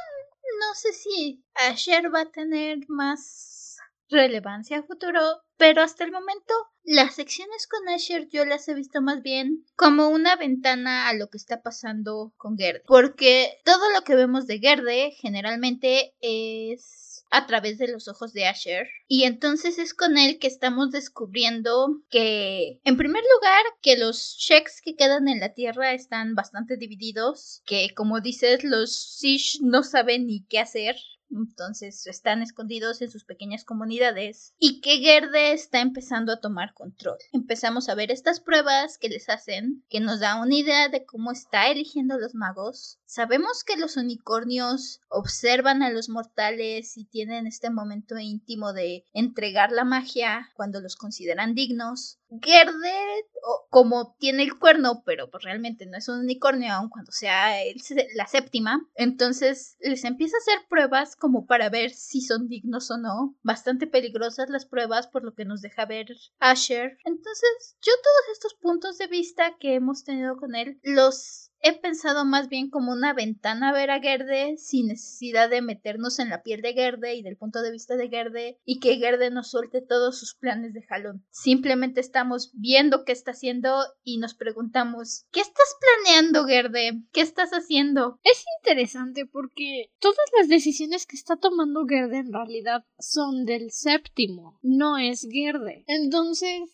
[0.60, 3.78] no sé si Asher va a tener más
[4.10, 5.20] relevancia a futuro,
[5.58, 10.10] pero hasta el momento las secciones con Asher yo las he visto más bien como
[10.10, 14.60] una ventana a lo que está pasando con Gerde, porque todo lo que vemos de
[14.60, 18.88] Gerde generalmente es a través de los ojos de Asher.
[19.08, 24.82] Y entonces es con él que estamos descubriendo que, en primer lugar, que los Sheks
[24.82, 30.28] que quedan en la Tierra están bastante divididos, que como dices, los Sish no saben
[30.28, 30.96] ni qué hacer
[31.32, 37.18] entonces están escondidos en sus pequeñas comunidades y que Gerde está empezando a tomar control.
[37.32, 41.32] Empezamos a ver estas pruebas que les hacen, que nos da una idea de cómo
[41.32, 43.00] está eligiendo los magos.
[43.06, 49.72] Sabemos que los unicornios observan a los mortales y tienen este momento íntimo de entregar
[49.72, 52.20] la magia cuando los consideran dignos.
[52.42, 52.92] Gerde,
[53.70, 57.54] como tiene el cuerno, pero pues realmente no es un unicornio, aun cuando sea
[58.16, 62.98] la séptima, entonces les empieza a hacer pruebas como para ver si son dignos o
[62.98, 63.36] no.
[63.44, 66.08] Bastante peligrosas las pruebas, por lo que nos deja ver
[66.40, 66.98] Asher.
[67.06, 72.26] Entonces, yo todos estos puntos de vista que hemos tenido con él los he pensado
[72.26, 76.44] más bien como una ventana a ver a Gerde sin necesidad de meternos en la
[76.44, 79.82] piel de Gerde y del punto de vista de Gerde y que Gerde nos suelte
[79.82, 81.26] todos sus planes de jalón.
[81.32, 87.02] Simplemente estamos viendo qué está haciendo y nos preguntamos, ¿qué estás planeando, Gerde?
[87.12, 88.20] ¿Qué estás haciendo?
[88.24, 94.60] Es interesante porque todas las decisiones que está tomando Gerde en realidad son del séptimo,
[94.62, 95.84] no es Gerde.
[95.88, 96.70] Entonces,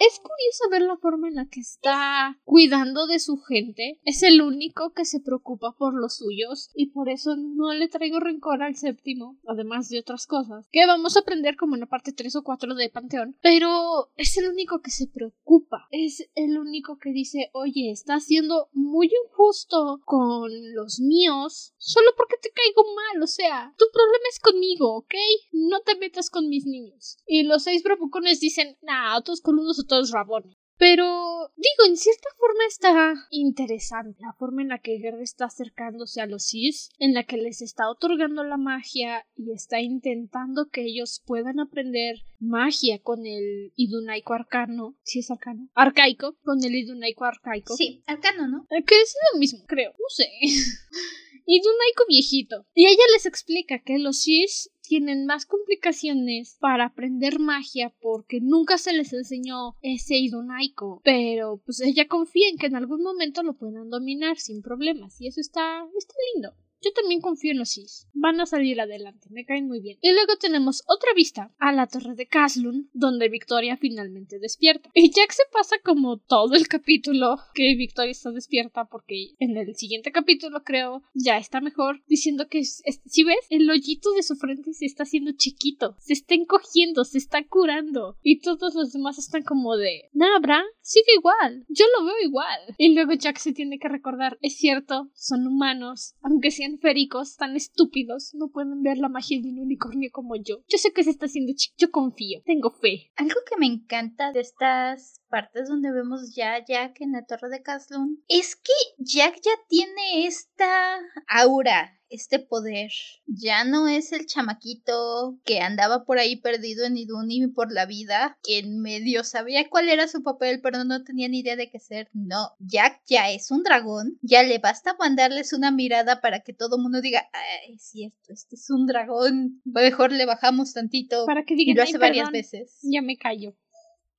[0.00, 4.00] es curioso ver la forma en la que está cuidando de su gente.
[4.04, 8.20] Es el único que se preocupa por los suyos y por eso no le traigo
[8.20, 12.12] rencor al séptimo, además de otras cosas que vamos a aprender como en la parte
[12.12, 13.36] 3 o 4 de Panteón.
[13.42, 15.86] Pero es el único que se preocupa.
[15.90, 22.36] Es el único que dice, oye, está siendo muy injusto con los míos solo porque
[22.40, 23.22] te caigo mal.
[23.22, 25.14] O sea, tu problema es conmigo, ¿ok?
[25.52, 27.18] No te metas con mis niños.
[27.26, 30.56] Y los seis bravucones dicen, nah, otros coludos todos rabones.
[30.78, 36.20] Pero, digo, en cierta forma está interesante la forma en la que Gerd está acercándose
[36.20, 40.82] a los Sis, en la que les está otorgando la magia y está intentando que
[40.82, 44.96] ellos puedan aprender magia con el Idunaico arcano.
[45.02, 45.68] ¿Sí es arcano?
[45.74, 47.74] Arcaico, con el Idunaico arcaico.
[47.74, 48.66] Sí, arcano, ¿no?
[48.70, 49.90] Eh, que es lo mismo, creo.
[49.90, 50.28] No sé.
[51.44, 52.66] Idunaico viejito.
[52.72, 58.78] Y ella les explica que los Sis tienen más complicaciones para aprender magia porque nunca
[58.78, 61.00] se les enseñó ese idonaico.
[61.04, 65.20] Pero pues ella confía en que en algún momento lo puedan dominar sin problemas.
[65.20, 66.54] Y eso está, está lindo.
[66.82, 68.08] Yo también confío en los Sis.
[68.12, 69.98] Van a salir adelante, me caen muy bien.
[70.00, 74.90] Y luego tenemos otra vista a la torre de Caslun, donde Victoria finalmente despierta.
[74.94, 79.74] Y Jack se pasa como todo el capítulo que Victoria está despierta, porque en el
[79.74, 84.72] siguiente capítulo creo ya está mejor, diciendo que si ves, el hoyito de su frente
[84.72, 88.16] se está haciendo chiquito, se está encogiendo, se está curando.
[88.22, 92.60] Y todos los demás están como de, Nabra, sigue igual, yo lo veo igual.
[92.76, 97.56] Y luego Jack se tiene que recordar, es cierto, son humanos, aunque sean féricos tan
[97.56, 100.58] estúpidos no pueden ver la magia de un unicornio como yo.
[100.68, 103.10] Yo sé que se está haciendo chico, yo confío, tengo fe.
[103.16, 107.48] Algo que me encanta de estas partes donde vemos ya a Jack en la torre
[107.48, 112.90] de Caslun es que Jack ya tiene esta aura este poder.
[113.26, 118.38] Ya no es el chamaquito que andaba por ahí perdido en Iduni por la vida,
[118.42, 121.78] que en medio sabía cuál era su papel, pero no tenía ni idea de qué
[121.78, 122.08] ser.
[122.12, 126.78] No, Jack ya es un dragón, ya le basta mandarles una mirada para que todo
[126.78, 127.28] mundo diga,
[127.68, 131.26] es cierto, este es un dragón, mejor le bajamos tantito.
[131.26, 132.78] Para que digan, y lo hace varias veces.
[132.82, 133.54] Ya me callo.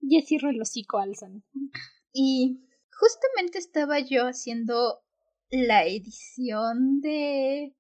[0.02, 1.44] Ya cierro el hocico, Alzan.
[2.14, 5.02] Y justamente estaba yo haciendo
[5.50, 7.76] la edición de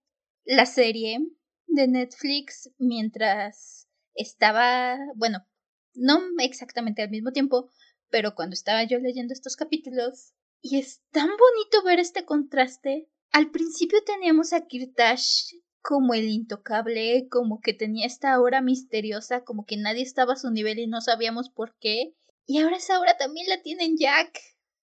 [0.45, 1.19] la serie
[1.67, 5.45] de Netflix mientras estaba, bueno,
[5.93, 7.69] no exactamente al mismo tiempo,
[8.09, 13.09] pero cuando estaba yo leyendo estos capítulos, y es tan bonito ver este contraste.
[13.31, 19.65] Al principio teníamos a Kirtash como el intocable, como que tenía esta aura misteriosa, como
[19.65, 22.13] que nadie estaba a su nivel y no sabíamos por qué.
[22.45, 24.39] Y ahora esa aura también la tiene Jack.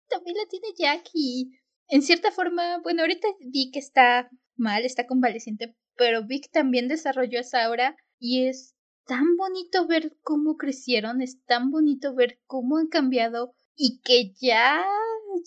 [0.09, 1.51] También la tiene Jack y
[1.87, 7.39] en cierta forma, bueno, ahorita vi que está mal, está convaleciente, pero Vic también desarrolló
[7.39, 12.87] esa aura y es tan bonito ver cómo crecieron, es tan bonito ver cómo han
[12.87, 14.85] cambiado y que ya,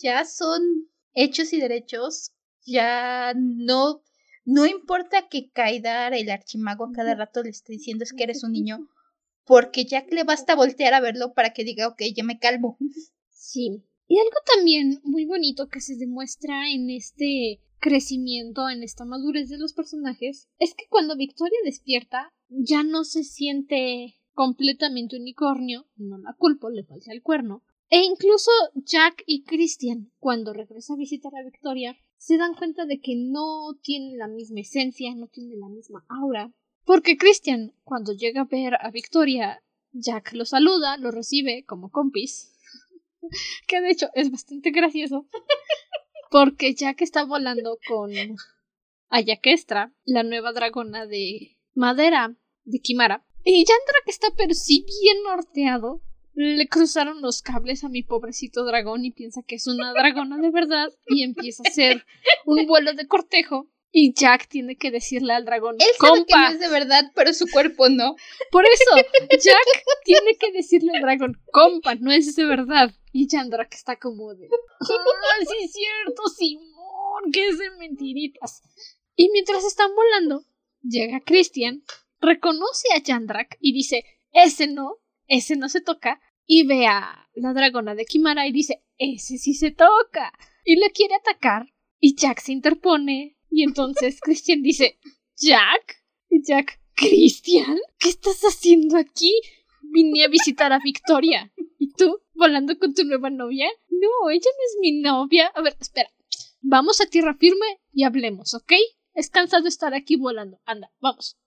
[0.03, 2.33] ya son hechos y derechos,
[2.67, 4.03] ya no,
[4.45, 8.53] no importa que Kaidar, el archimago, cada rato le esté diciendo es que eres un
[8.53, 8.89] niño,
[9.45, 12.79] porque ya le basta voltear a verlo para que diga, ok, ya me calmo.
[13.31, 13.85] Sí.
[14.07, 19.59] Y algo también muy bonito que se demuestra en este crecimiento, en esta madurez de
[19.59, 26.35] los personajes, es que cuando Victoria despierta ya no se siente completamente unicornio, no la
[26.35, 27.63] culpo, le falta el cuerno.
[27.91, 33.01] E incluso Jack y Christian, cuando regresa a visitar a Victoria, se dan cuenta de
[33.01, 36.51] que no tiene la misma esencia, no tiene la misma aura.
[36.87, 42.57] Porque Christian, cuando llega a ver a Victoria, Jack lo saluda, lo recibe como compis.
[43.69, 45.29] que de hecho es bastante gracioso.
[46.31, 48.11] Porque Jack está volando con
[49.11, 53.27] Ayaquestra, la nueva dragona de madera de Kimara.
[53.45, 56.01] Y Yandra, que está pero sí bien norteado,
[56.35, 60.51] le cruzaron los cables a mi pobrecito dragón y piensa que es una dragona de
[60.51, 62.05] verdad y empieza a hacer
[62.45, 63.71] un vuelo de cortejo.
[63.97, 67.33] Y Jack tiene que decirle al dragón, Él sabe que no es de verdad, pero
[67.33, 68.17] su cuerpo no.
[68.51, 68.97] Por eso,
[69.31, 72.93] Jack tiene que decirle al dragón, compa, no es de verdad.
[73.13, 74.49] Y Chandra que está como de.
[74.81, 77.31] ¡Ah, sí es cierto, Simón!
[77.33, 78.63] ¡Que es de mentiritas!
[79.15, 80.45] Y mientras están volando,
[80.83, 81.85] llega Christian,
[82.21, 84.97] reconoce a Chandrak y dice: Ese no,
[85.29, 86.21] ese no se toca.
[86.47, 90.33] Y ve a la dragona de Kimara y dice: Ese sí se toca.
[90.65, 94.99] y la quiere atacar y Jack se interpone y entonces Christian dice
[95.37, 99.33] Jack y Jack Christian ¿qué estás haciendo aquí?
[99.83, 103.69] Vine a visitar a Victoria ¿y tú volando con tu nueva novia?
[103.89, 106.11] No, ella no es mi novia a ver espera
[106.61, 108.73] vamos a tierra firme y hablemos ¿ok?
[109.15, 111.39] es cansado estar aquí volando anda vamos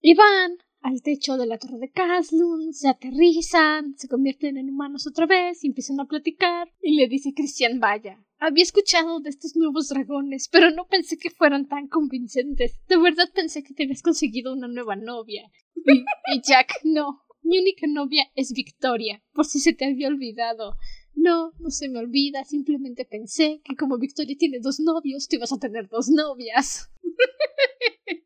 [0.00, 5.06] y van al techo de la torre de Caslun, se aterrizan, se convierten en humanos
[5.06, 6.68] otra vez y empiezan a platicar.
[6.82, 11.30] Y le dice Christian, vaya, había escuchado de estos nuevos dragones, pero no pensé que
[11.30, 12.80] fueran tan convincentes.
[12.88, 15.50] De verdad pensé que te habías conseguido una nueva novia.
[15.76, 20.76] Y, Jack, no, mi única novia es Victoria, por si se te había olvidado.
[21.14, 25.52] No, no se me olvida, simplemente pensé que como Victoria tiene dos novios, tú ibas
[25.52, 26.90] a tener dos novias.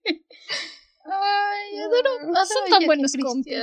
[1.08, 3.54] Ay, adoro, Son tan buenos compis.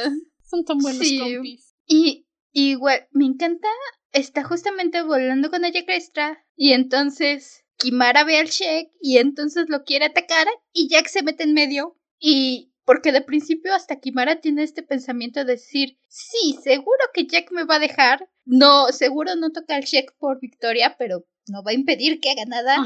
[0.43, 1.75] Son tan buenos compis.
[1.85, 3.67] Y igual, me encanta.
[4.11, 6.45] Está justamente volando con ella Crestra.
[6.55, 10.47] Y entonces Kimara ve al Shek y entonces lo quiere atacar.
[10.71, 11.97] Y Jack se mete en medio.
[12.19, 17.51] Y porque de principio hasta Kimara tiene este pensamiento de decir, sí, seguro que Jack
[17.51, 18.29] me va a dejar.
[18.45, 22.43] No, seguro no toca al Shek por victoria, pero no va a impedir que haga
[22.45, 22.77] nada.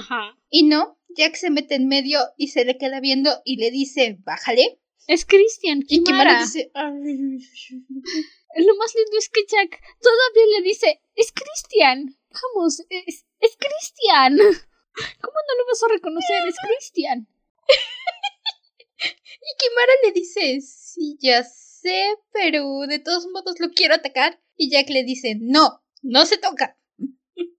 [0.50, 4.18] Y no, Jack se mete en medio y se le queda viendo y le dice,
[4.20, 4.80] bájale.
[5.08, 6.92] Es Christian, Y Kimara dice, Lo
[8.76, 12.14] más lindo es que Jack todavía le dice, es Christian.
[12.30, 14.38] Vamos, es, es Christian.
[15.22, 16.46] ¿Cómo no lo vas a reconocer?
[16.48, 17.26] Es Christian.
[19.00, 24.42] y Kimara le dice, sí, ya sé, pero de todos modos lo quiero atacar.
[24.58, 26.77] Y Jack le dice, no, no se toca.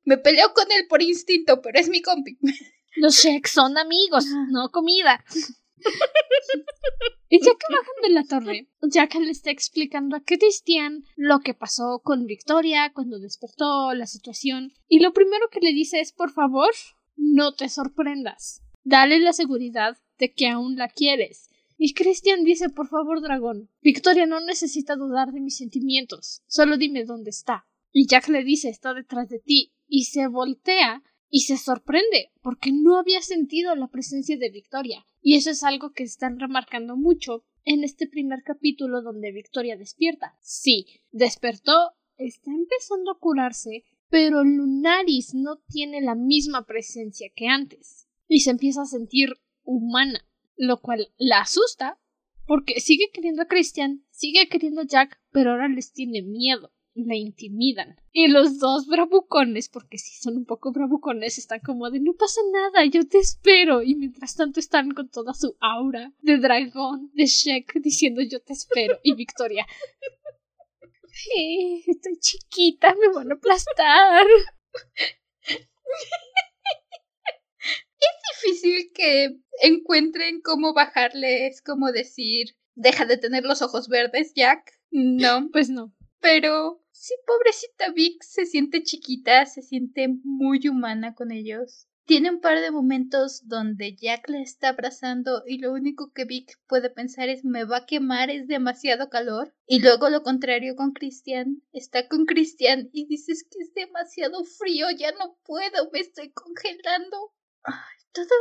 [0.09, 2.39] Me peleo con él por instinto, pero es mi compi.
[2.97, 5.23] Los Sheks son amigos, no comida.
[7.29, 11.53] y ya que bajan de la torre, Jack le está explicando a Christian lo que
[11.53, 14.73] pasó con Victoria cuando despertó la situación.
[14.89, 16.71] Y lo primero que le dice es, por favor,
[17.19, 18.63] no te sorprendas.
[18.85, 21.51] Dale la seguridad de que aún la quieres.
[21.77, 26.41] Y Christian dice, por favor, dragón, Victoria no necesita dudar de mis sentimientos.
[26.47, 27.67] Solo dime dónde está.
[27.93, 32.70] Y Jack le dice, está detrás de ti y se voltea y se sorprende porque
[32.72, 35.07] no había sentido la presencia de Victoria.
[35.20, 40.36] Y eso es algo que están remarcando mucho en este primer capítulo donde Victoria despierta.
[40.41, 48.09] Sí, despertó, está empezando a curarse, pero Lunaris no tiene la misma presencia que antes
[48.26, 49.34] y se empieza a sentir
[49.64, 50.26] humana,
[50.57, 51.99] lo cual la asusta
[52.47, 56.72] porque sigue queriendo a Christian, sigue queriendo a Jack, pero ahora les tiene miedo
[57.07, 57.97] la intimidan.
[58.13, 62.41] Y los dos bravucones, porque si son un poco bravucones, están como de no pasa
[62.53, 63.83] nada, yo te espero.
[63.83, 68.53] Y mientras tanto están con toda su aura de dragón, de Shek, diciendo yo te
[68.53, 68.99] espero.
[69.03, 69.67] Y Victoria.
[71.87, 74.27] estoy chiquita, me van a aplastar.
[78.01, 84.33] Es difícil que encuentren cómo bajarle, es como decir, deja de tener los ojos verdes,
[84.35, 84.73] Jack.
[84.91, 85.93] No, pues no.
[86.21, 91.87] Pero Sí, pobrecita Vic se siente chiquita, se siente muy humana con ellos.
[92.07, 96.59] Tiene un par de momentos donde Jack la está abrazando y lo único que Vic
[96.67, 99.55] puede pensar es me va a quemar, es demasiado calor.
[99.65, 101.63] Y luego lo contrario con Christian.
[101.73, 107.33] Está con Christian y dices que es demasiado frío, ya no puedo, me estoy congelando.
[108.13, 108.35] Todo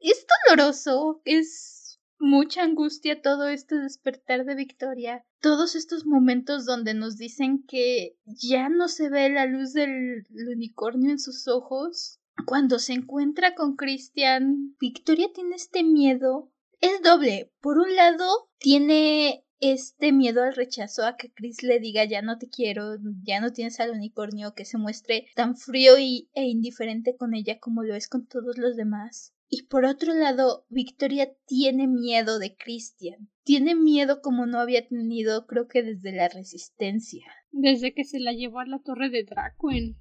[0.00, 1.77] es doloroso, es
[2.18, 8.68] mucha angustia todo este despertar de Victoria, todos estos momentos donde nos dicen que ya
[8.68, 12.20] no se ve la luz del unicornio en sus ojos.
[12.46, 16.50] Cuando se encuentra con Christian, Victoria tiene este miedo.
[16.80, 17.52] Es doble.
[17.60, 22.38] Por un lado, tiene este miedo al rechazo a que Chris le diga ya no
[22.38, 27.16] te quiero, ya no tienes al unicornio, que se muestre tan frío y, e indiferente
[27.16, 29.34] con ella como lo es con todos los demás.
[29.48, 33.30] Y por otro lado, Victoria tiene miedo de Christian.
[33.44, 37.24] Tiene miedo como no había tenido, creo que desde la resistencia.
[37.50, 39.96] Desde que se la llevó a la torre de Dracuen.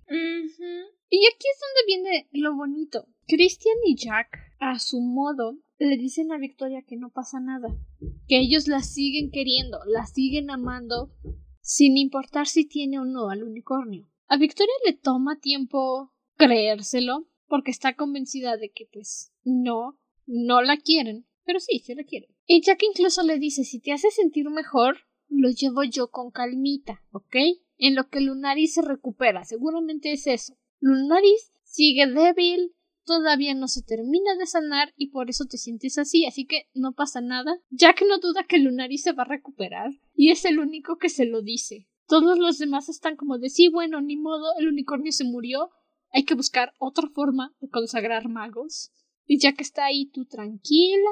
[1.10, 3.08] Y aquí es donde viene lo bonito.
[3.26, 7.70] Christian y Jack, a su modo, le dicen a Victoria que no pasa nada.
[8.28, 11.14] Que ellos la siguen queriendo, la siguen amando,
[11.62, 14.10] sin importar si tiene o no al unicornio.
[14.28, 20.78] A Victoria le toma tiempo creérselo, porque está convencida de que pues no, no la
[20.78, 22.30] quieren, pero sí, sí la quieren.
[22.46, 24.98] Y Jack incluso le dice si te hace sentir mejor,
[25.30, 27.36] lo llevo yo con calmita, ¿ok?
[27.78, 30.58] En lo que Lunaris se recupera, seguramente es eso.
[30.80, 32.74] Lunaris sigue débil,
[33.06, 36.94] todavía no se termina de sanar y por eso te sientes así, así que no
[36.94, 37.60] pasa nada.
[37.70, 41.26] Jack no duda que Lunaris se va a recuperar y es el único que se
[41.26, 41.88] lo dice.
[42.08, 45.72] Todos los demás están como de sí, bueno, ni modo, el unicornio se murió,
[46.18, 48.92] hay que buscar otra forma de consagrar magos.
[49.28, 51.12] Y ya que está ahí tú tranquila,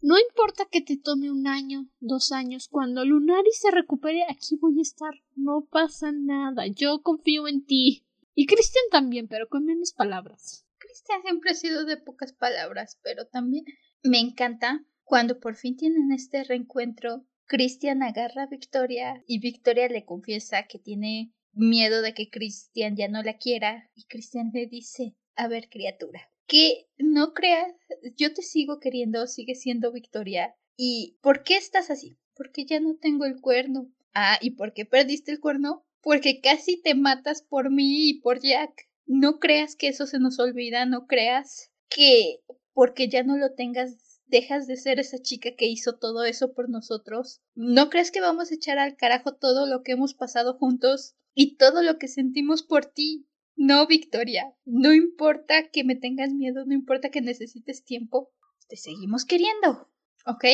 [0.00, 4.78] no importa que te tome un año, dos años, cuando Lunaris se recupere, aquí voy
[4.78, 5.12] a estar.
[5.34, 8.06] No pasa nada, yo confío en ti.
[8.34, 10.64] Y Cristian también, pero con menos palabras.
[10.78, 13.66] Cristian siempre ha sido de pocas palabras, pero también
[14.02, 17.26] me encanta cuando por fin tienen este reencuentro.
[17.44, 23.08] Cristian agarra a Victoria y Victoria le confiesa que tiene miedo de que Cristian ya
[23.08, 27.72] no la quiera y Cristian le dice, a ver criatura, que no creas,
[28.16, 30.54] yo te sigo queriendo, sigue siendo Victoria.
[30.76, 32.18] ¿Y por qué estás así?
[32.34, 33.90] Porque ya no tengo el cuerno.
[34.14, 35.84] Ah, ¿y por qué perdiste el cuerno?
[36.02, 38.88] Porque casi te matas por mí y por Jack.
[39.06, 42.40] No creas que eso se nos olvida, no creas que
[42.72, 46.68] porque ya no lo tengas dejas de ser esa chica que hizo todo eso por
[46.68, 47.40] nosotros.
[47.54, 51.56] ¿No crees que vamos a echar al carajo todo lo que hemos pasado juntos y
[51.56, 53.26] todo lo que sentimos por ti?
[53.56, 58.30] No, Victoria, no importa que me tengas miedo, no importa que necesites tiempo,
[58.68, 59.90] te seguimos queriendo,
[60.26, 60.44] ¿ok?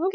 [0.00, 0.14] Ok.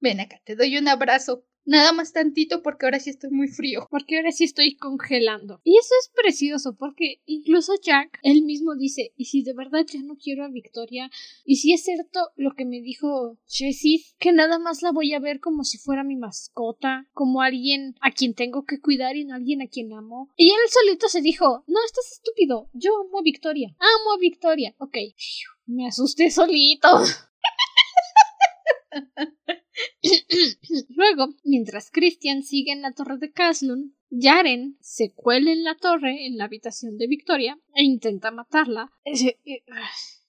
[0.00, 1.44] Ven acá, te doy un abrazo.
[1.64, 3.86] Nada más tantito porque ahora sí estoy muy frío.
[3.90, 5.60] Porque ahora sí estoy congelando.
[5.64, 10.02] Y eso es precioso porque incluso Jack, él mismo dice, ¿y si de verdad ya
[10.02, 11.10] no quiero a Victoria?
[11.44, 14.04] ¿Y si es cierto lo que me dijo Jessie?
[14.18, 18.10] Que nada más la voy a ver como si fuera mi mascota, como alguien a
[18.10, 20.30] quien tengo que cuidar y no alguien a quien amo.
[20.36, 24.74] Y él solito se dijo, no, estás estúpido, yo amo a Victoria, amo a Victoria.
[24.78, 24.96] Ok,
[25.66, 26.88] me asusté solito.
[30.88, 36.26] Luego, mientras Christian sigue en la torre de Caslun, Yaren se cuela en la torre,
[36.26, 38.92] en la habitación de Victoria, e intenta matarla.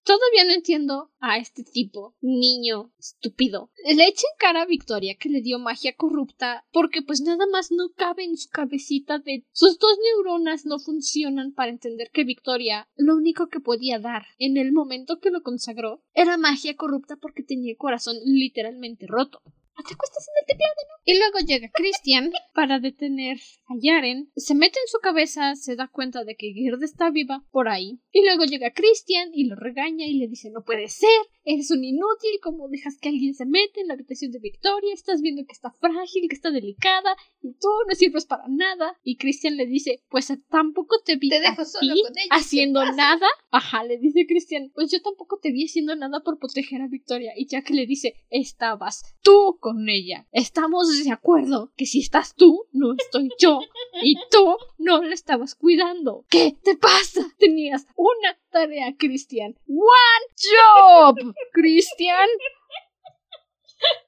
[0.04, 3.72] Todavía no entiendo a este tipo, niño estúpido.
[3.86, 7.72] Le echa en cara a Victoria que le dio magia corrupta porque pues nada más
[7.72, 12.90] no cabe en su cabecita de sus dos neuronas no funcionan para entender que Victoria
[12.96, 17.44] lo único que podía dar en el momento que lo consagró era magia corrupta porque
[17.44, 19.42] tenía el corazón literalmente roto
[19.82, 20.58] te en el
[20.88, 20.96] ¿no?
[21.06, 24.32] Y luego llega Christian para detener a Yaren.
[24.36, 28.00] Se mete en su cabeza, se da cuenta de que Girde está viva por ahí.
[28.12, 31.10] Y luego llega Christian y lo regaña y le dice no puede ser,
[31.46, 34.94] eres un inútil, ¿cómo dejas que alguien se mete en la habitación de Victoria?
[34.94, 38.98] Estás viendo que está frágil, que está delicada y tú no sirves para nada.
[39.04, 43.28] Y Christian le dice, pues tampoco te vi te dejo solo con ella, haciendo nada.
[43.52, 47.34] Ajá, le dice Christian, pues yo tampoco te vi haciendo nada por proteger a Victoria.
[47.36, 50.28] Y Jack le dice, estabas tú con ella.
[50.32, 53.60] Estamos de acuerdo que si estás tú, no estoy yo.
[54.02, 56.26] Y tú no la estabas cuidando.
[56.30, 57.22] ¿Qué te pasa?
[57.38, 59.56] Tenías una tarea, Christian.
[59.68, 62.30] One job, Christian.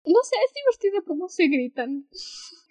[0.05, 2.07] No sé, es divertido cómo se gritan.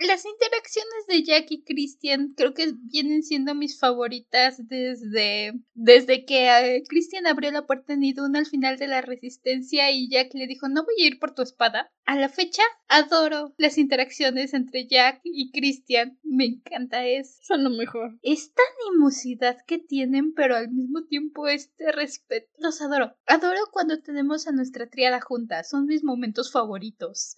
[0.01, 6.49] Las interacciones de Jack y Christian creo que vienen siendo mis favoritas desde, desde que
[6.49, 10.47] eh, Christian abrió la puerta en Idun al final de la resistencia y Jack le
[10.47, 11.93] dijo no voy a ir por tu espada.
[12.07, 16.19] A la fecha adoro las interacciones entre Jack y Christian.
[16.23, 17.39] Me encanta eso.
[17.43, 18.19] Son lo mejor.
[18.23, 22.51] Esta animosidad que tienen pero al mismo tiempo este respeto.
[22.59, 23.17] Los adoro.
[23.27, 25.63] Adoro cuando tenemos a nuestra triada junta.
[25.63, 27.37] Son mis momentos favoritos.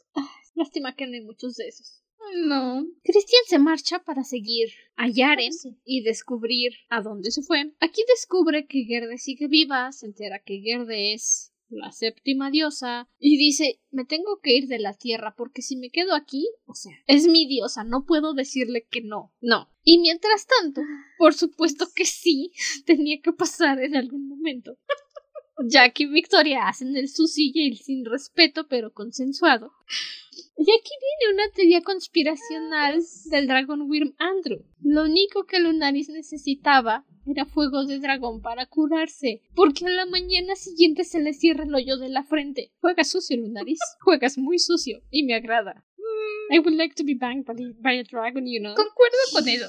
[0.55, 2.03] lástima que no hay muchos de esos.
[2.35, 2.87] No.
[3.03, 5.53] Christian se marcha para seguir a Yaren
[5.85, 7.73] y descubrir a dónde se fue.
[7.81, 13.39] Aquí descubre que Gerde sigue viva, se entera que Gerde es la séptima diosa, y
[13.39, 16.93] dice me tengo que ir de la tierra porque si me quedo aquí, o sea,
[17.07, 19.33] es mi diosa, no puedo decirle que no.
[19.41, 19.71] No.
[19.83, 20.83] Y mientras tanto,
[21.19, 22.53] por supuesto que sí,
[22.87, 24.77] tenía que pasar en algún momento.
[25.65, 29.73] Jack y Victoria hacen el susillo y el sin respeto, pero consensuado.
[30.59, 34.65] Y aquí viene una teoría conspiracional del dragón Wyrm Andrew.
[34.83, 40.55] Lo único que Lunaris necesitaba era fuego de dragón para curarse, porque a la mañana
[40.57, 42.73] siguiente se le cierra el hoyo de la frente.
[42.81, 43.81] Juegas sucio, Lunaris.
[44.01, 45.85] Juegas muy sucio y me agrada.
[45.97, 46.55] Mm.
[46.55, 48.75] I would like to be banged by, a dragon, you know.
[48.75, 49.67] Concuerdo con eso.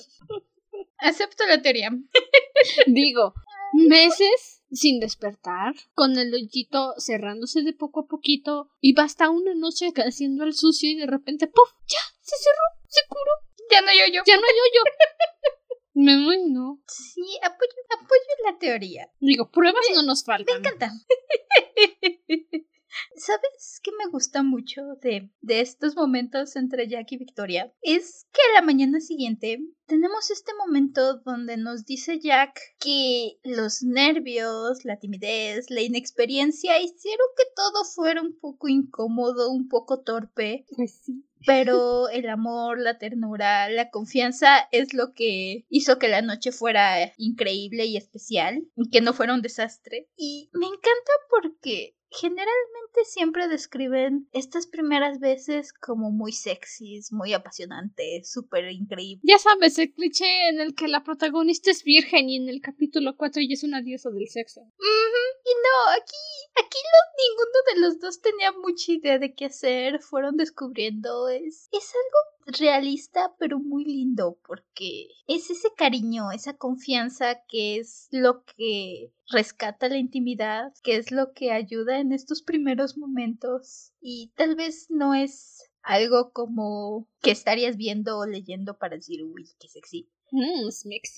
[1.00, 1.90] Acepto la teoría.
[2.88, 3.34] Digo,
[3.74, 9.92] meses sin despertar, con el hoyito cerrándose de poco a poquito, y basta una noche
[9.96, 11.70] haciendo el sucio y de repente ¡puf!
[11.88, 12.00] ¡Ya!
[12.22, 12.88] ¡Se cerró!
[12.88, 13.32] ¡Se curó!
[13.70, 14.22] Ya no yo yo.
[14.26, 14.82] Ya no yo yo.
[15.94, 16.14] Me
[16.48, 16.80] no.
[16.88, 19.12] Sí, apoyo, apoyo la teoría.
[19.20, 20.62] Digo, pruebas no nos faltan.
[20.62, 20.92] Me encanta.
[23.16, 27.74] ¿Sabes qué me gusta mucho de, de estos momentos entre Jack y Victoria?
[27.82, 33.84] Es que a la mañana siguiente tenemos este momento donde nos dice Jack que los
[33.84, 40.66] nervios, la timidez, la inexperiencia hicieron que todo fuera un poco incómodo, un poco torpe.
[40.76, 41.24] Pues sí.
[41.46, 47.14] pero el amor, la ternura, la confianza es lo que hizo que la noche fuera
[47.18, 50.10] increíble y especial y que no fuera un desastre.
[50.16, 58.32] Y me encanta porque generalmente siempre describen estas primeras veces como muy sexys, muy apasionantes,
[58.32, 59.24] súper increíbles.
[59.24, 63.16] Ya sabes, el cliché en el que la protagonista es virgen y en el capítulo
[63.18, 64.62] 4 ella es una diosa del sexo.
[64.62, 66.78] Y no, aquí, aquí
[67.18, 72.37] ninguno de los dos tenía mucha idea de qué hacer, fueron descubriendo, es, es algo
[72.48, 79.90] realista pero muy lindo porque es ese cariño, esa confianza que es lo que rescata
[79.90, 85.14] la intimidad, que es lo que ayuda en estos primeros momentos y tal vez no
[85.14, 90.10] es algo como que estarías viendo o leyendo para decir, uy, qué sexy.
[90.32, 90.70] Mm,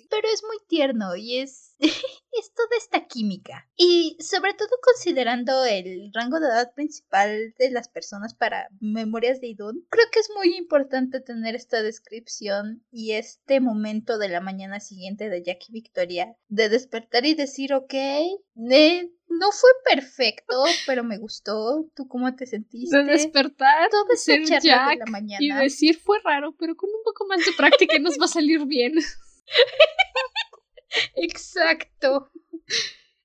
[0.09, 3.67] Pero es muy tierno y es, es toda esta química.
[3.75, 9.47] Y sobre todo considerando el rango de edad principal de las personas para Memorias de
[9.47, 14.79] Idun, creo que es muy importante tener esta descripción y este momento de la mañana
[14.79, 21.03] siguiente de Jack y Victoria de despertar y decir, ok, eh, no fue perfecto, pero
[21.03, 21.85] me gustó.
[21.95, 22.97] ¿Tú cómo te sentiste?
[22.97, 25.37] De despertar, todo ser Jack de la mañana.
[25.39, 28.65] y decir fue raro, pero con un poco más de práctica nos va a salir
[28.65, 28.95] bien.
[31.15, 32.31] Exacto.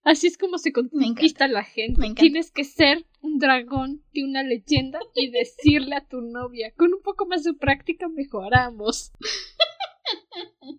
[0.02, 2.12] Así es como se conquista la gente.
[2.14, 7.02] Tienes que ser un dragón de una leyenda y decirle a tu novia, con un
[7.02, 9.12] poco más de práctica mejoramos.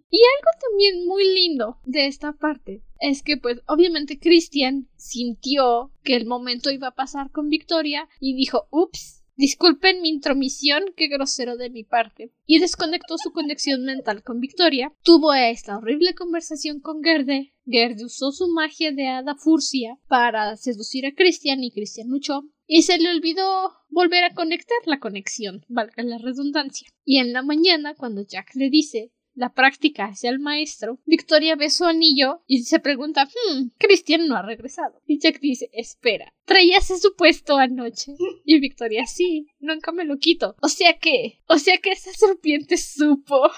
[0.10, 6.16] Y algo también muy lindo de esta parte es que pues obviamente Christian sintió que
[6.16, 11.58] el momento iba a pasar con Victoria y dijo, ups, Disculpen mi intromisión, qué grosero
[11.58, 12.32] de mi parte.
[12.46, 14.94] Y desconectó su conexión mental con Victoria.
[15.04, 17.54] Tuvo esta horrible conversación con Gerde.
[17.66, 22.44] Gerde usó su magia de hada furcia para seducir a Christian y Christian luchó.
[22.66, 26.88] Y se le olvidó volver a conectar la conexión, valga la redundancia.
[27.04, 31.70] Y en la mañana, cuando Jack le dice la práctica hacia el maestro, Victoria ve
[31.70, 35.02] su anillo y se pregunta, hmm, Cristian no ha regresado.
[35.06, 38.14] Y Jack dice, espera, traías ese supuesto anoche.
[38.48, 40.56] Y Victoria, sí, nunca me lo quito.
[40.62, 43.50] O sea que, o sea que esa serpiente supo.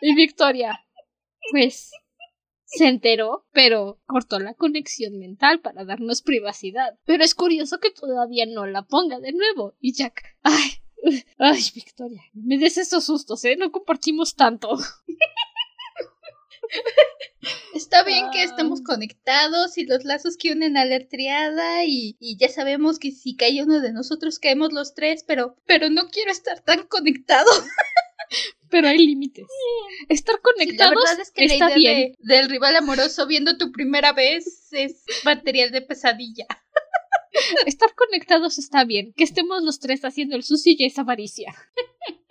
[0.00, 0.84] Y Victoria,
[1.50, 1.90] pues,
[2.64, 6.98] se enteró, pero cortó la conexión mental para darnos privacidad.
[7.04, 9.74] Pero es curioso que todavía no la ponga de nuevo.
[9.80, 10.83] Y Jack, ay,
[11.38, 13.56] Ay, Victoria, me des esos sustos, ¿eh?
[13.56, 14.76] No compartimos tanto.
[17.74, 18.84] Está bien que estemos ah.
[18.86, 23.62] conectados y los lazos que unen a la triada y, ya sabemos que si cae
[23.62, 27.50] uno de nosotros caemos los tres, pero, pero no quiero estar tan conectado.
[28.70, 29.46] pero hay límites.
[30.08, 32.14] Estar conectados la verdad es que está la idea bien.
[32.20, 36.46] del rival amoroso viendo tu primera vez es material de pesadilla.
[37.66, 39.12] Estar conectados está bien.
[39.16, 41.54] Que estemos los tres haciendo el sushi ya es avaricia.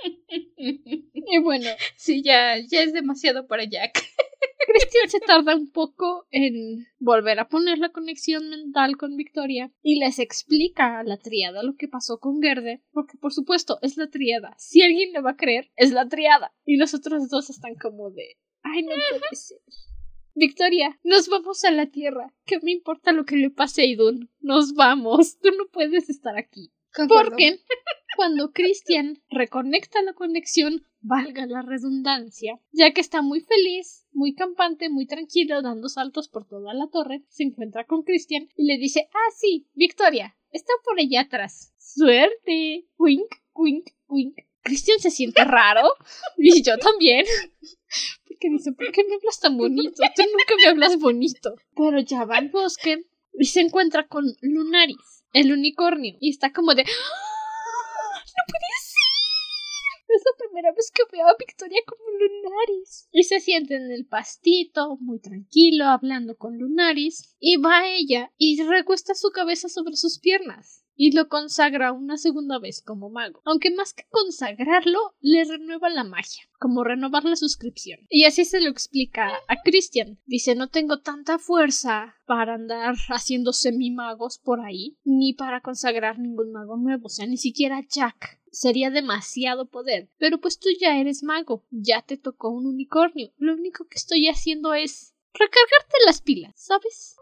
[0.58, 1.70] y bueno.
[1.96, 4.04] Sí, ya, ya es demasiado para Jack.
[4.68, 10.00] Christian se tarda un poco en volver a poner la conexión mental con Victoria y
[10.00, 14.10] les explica a la triada lo que pasó con Gerde, porque por supuesto es la
[14.10, 14.56] triada.
[14.58, 16.54] Si alguien le va a creer, es la triada.
[16.66, 19.60] Y los otros dos están como de, ay, no puede ser.
[20.36, 22.34] Victoria, nos vamos a la Tierra.
[22.46, 24.32] ¿Qué me importa lo que le pase a Idun?
[24.40, 25.38] Nos vamos.
[25.40, 26.72] Tú no puedes estar aquí.
[27.08, 27.60] Porque
[28.18, 34.90] cuando Christian reconecta la conexión, valga la redundancia, ya que está muy feliz, muy campante,
[34.90, 39.10] muy tranquilo, dando saltos por toda la torre, se encuentra con Christian y le dice,
[39.14, 41.74] ah, sí, Victoria, está por allá atrás.
[41.78, 42.88] Suerte.
[42.98, 44.38] Wink, wink, wink.
[44.64, 45.90] Christian se siente raro
[46.38, 47.26] y yo también
[48.40, 50.04] que dice, ¿por qué me hablas tan bonito?
[50.16, 51.56] Tú nunca me hablas bonito.
[51.76, 53.04] Pero ya va al bosque
[53.34, 56.84] y se encuentra con Lunaris, el unicornio, y está como de...
[56.84, 56.86] ¡Ah!
[56.86, 60.16] ¡No puede ser!
[60.16, 63.08] Es la primera vez que veo a Victoria como Lunaris.
[63.12, 68.62] Y se siente en el pastito, muy tranquilo, hablando con Lunaris, y va ella y
[68.64, 73.42] recuesta su cabeza sobre sus piernas y lo consagra una segunda vez como mago.
[73.46, 78.00] Aunque más que consagrarlo, le renueva la magia, como renovar la suscripción.
[78.10, 80.20] Y así se lo explica a Christian.
[80.26, 86.52] Dice, no tengo tanta fuerza para andar haciendo semimagos por ahí, ni para consagrar ningún
[86.52, 88.40] mago nuevo, o sea, ni siquiera Jack.
[88.52, 90.12] Sería demasiado poder.
[90.20, 93.32] Pero pues tú ya eres mago, ya te tocó un unicornio.
[93.38, 97.16] Lo único que estoy haciendo es recargarte las pilas, ¿sabes?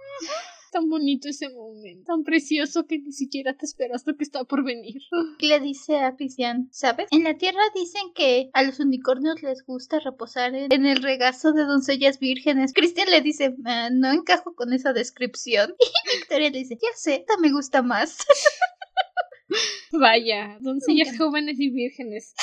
[0.72, 4.64] Tan bonito ese momento, tan precioso que ni siquiera te esperas lo que está por
[4.64, 5.02] venir.
[5.40, 7.08] Le dice a Cristian, ¿sabes?
[7.12, 11.66] En la tierra dicen que a los unicornios les gusta reposar en, el regazo de
[11.66, 12.74] doncellas vírgenes.
[12.74, 15.76] Cristian le dice, ah, no encajo con esa descripción.
[16.14, 18.18] Y Victoria le dice, ya sé, esta me gusta más.
[19.92, 22.34] Vaya, doncellas jóvenes y vírgenes.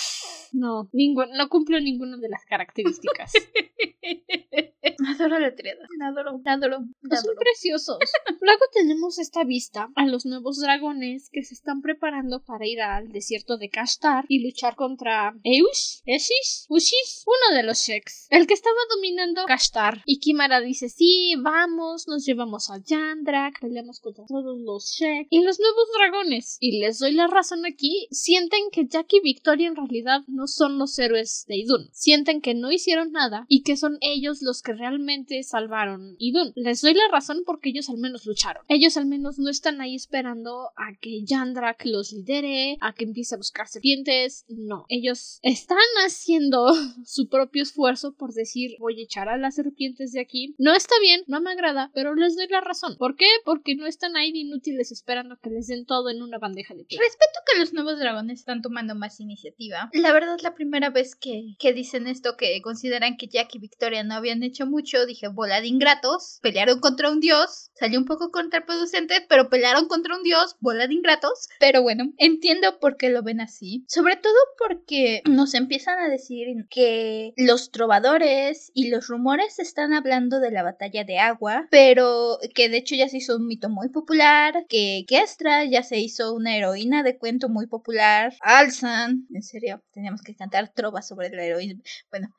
[0.52, 3.32] No, no cumplo ninguna de las características.
[5.06, 5.86] Adoro la triada.
[6.02, 6.78] Adoro, adoro.
[6.78, 7.98] Son preciosos.
[8.40, 13.08] Luego tenemos esta vista a los nuevos dragones que se están preparando para ir al
[13.10, 18.54] desierto de Kashtar y luchar contra Eush, Eshish, Ushis, uno de los Sheks, el que
[18.54, 20.02] estaba dominando Kashtar.
[20.04, 25.42] Y Kimara dice: Sí, vamos, nos llevamos a Yandrak, peleamos contra todos los Sheks y
[25.42, 26.56] los nuevos dragones.
[26.60, 30.78] Y les doy la razón aquí: sienten que Jack y Victoria en realidad no son
[30.78, 31.88] los héroes de Idun.
[31.92, 36.52] Sienten que no hicieron nada y que son ellos los que realmente salvaron Idun.
[36.54, 38.64] Les doy la razón porque ellos al menos lucharon.
[38.68, 43.34] Ellos al menos no están ahí esperando a que Yandrak los lidere, a que empiece
[43.34, 44.44] a buscar serpientes.
[44.48, 46.72] No, ellos están haciendo
[47.04, 50.54] su propio esfuerzo por decir voy a echar a las serpientes de aquí.
[50.56, 52.96] No está bien, no me agrada, pero les doy la razón.
[52.96, 53.26] ¿Por qué?
[53.44, 56.84] Porque no están ahí de inútiles esperando que les den todo en una bandeja de
[56.84, 57.02] plata.
[57.02, 59.90] Respeto que los nuevos dragones están tomando más iniciativa.
[59.92, 63.58] La verdad es la primera vez que, que dicen esto, que consideran que Jack y
[63.58, 65.06] Victoria no habían hecho mucho.
[65.06, 66.38] Dije, bola de ingratos.
[66.42, 67.70] Pelearon contra un dios.
[67.74, 70.56] Salió un poco contraproducente, pero pelearon contra un dios.
[70.60, 71.48] Bola de ingratos.
[71.60, 73.84] Pero bueno, entiendo por qué lo ven así.
[73.88, 80.40] Sobre todo porque nos empiezan a decir que los trovadores y los rumores están hablando
[80.40, 83.88] de la batalla de agua, pero que de hecho ya se hizo un mito muy
[83.88, 89.82] popular, que Kestra ya se hizo una heroína de cuento muy popular, Alzan, en serio,
[89.92, 91.80] teníamos que cantar trovas sobre la heroína.
[92.10, 92.34] Bueno,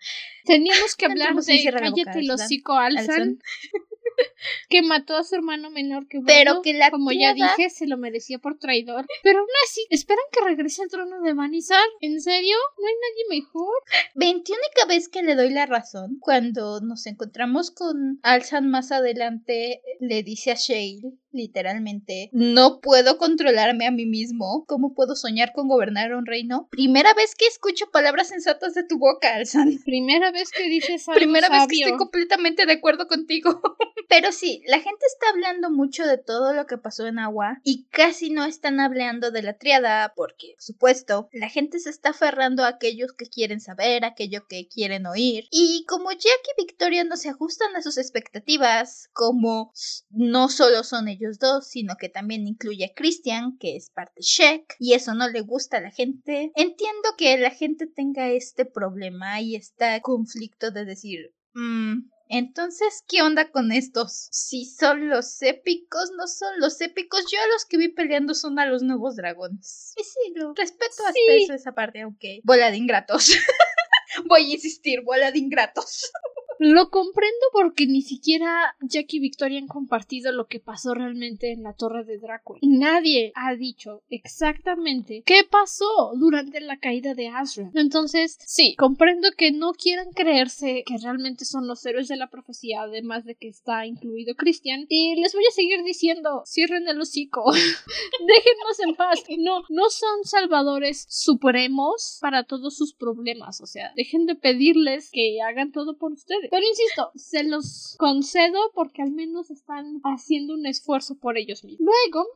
[0.46, 3.40] teníamos que hablar de Cállate el hocico Alzan.
[4.70, 7.98] que mató a su hermano menor que pero que la como ya dije se lo
[7.98, 12.56] merecía por traidor pero aún así esperan que regrese al trono de Vanizar ¿en serio?
[12.78, 13.84] ¿no hay nadie mejor?
[14.16, 20.24] veintiúnica vez que le doy la razón cuando nos encontramos con Alzan más adelante le
[20.24, 26.14] dice a Shale literalmente no puedo controlarme a mí mismo ¿cómo puedo soñar con gobernar
[26.14, 26.68] un reino?
[26.72, 31.20] primera vez que escucho palabras sensatas de tu boca Alzan primera vez que dices algo
[31.20, 33.62] primera vez que estoy completamente de acuerdo contigo
[34.10, 37.86] Pero sí, la gente está hablando mucho de todo lo que pasó en Agua y
[37.92, 42.64] casi no están hablando de la triada porque, por supuesto, la gente se está aferrando
[42.64, 45.48] a aquellos que quieren saber, aquello que quieren oír.
[45.52, 49.72] Y como Jack y Victoria no se ajustan a sus expectativas, como
[50.10, 54.76] no solo son ellos dos, sino que también incluye a Christian, que es parte Sheck,
[54.80, 59.41] y eso no le gusta a la gente, entiendo que la gente tenga este problema
[59.41, 64.28] y este conflicto de decir, mmm, entonces, ¿qué onda con estos?
[64.32, 67.26] Si son los épicos, no son los épicos.
[67.32, 69.93] Yo a los que vi peleando son a los nuevos dragones.
[69.97, 73.32] Y sí, lo respeto hasta eso, esa parte, aunque bola de ingratos.
[74.28, 76.11] Voy a insistir, bola de ingratos.
[76.60, 81.64] Lo comprendo porque ni siquiera Jack y Victoria han compartido lo que pasó realmente en
[81.64, 82.60] la torre de Drácula.
[82.62, 87.72] Nadie ha dicho exactamente qué pasó durante la caída de Azra.
[87.76, 92.82] Entonces, sí, comprendo que no quieran creerse que realmente son los héroes de la profecía,
[92.82, 94.86] además de que está incluido Christian.
[94.89, 97.45] Y les voy a seguir diciendo, cierren el hocico.
[97.53, 99.24] Déjennos en paz.
[99.38, 103.62] No, no son salvadores supremos para todos sus problemas.
[103.62, 106.49] O sea, dejen de pedirles que hagan todo por ustedes.
[106.50, 111.88] Pero insisto, se los concedo porque al menos están haciendo un esfuerzo por ellos mismos.
[111.89, 112.28] Luego,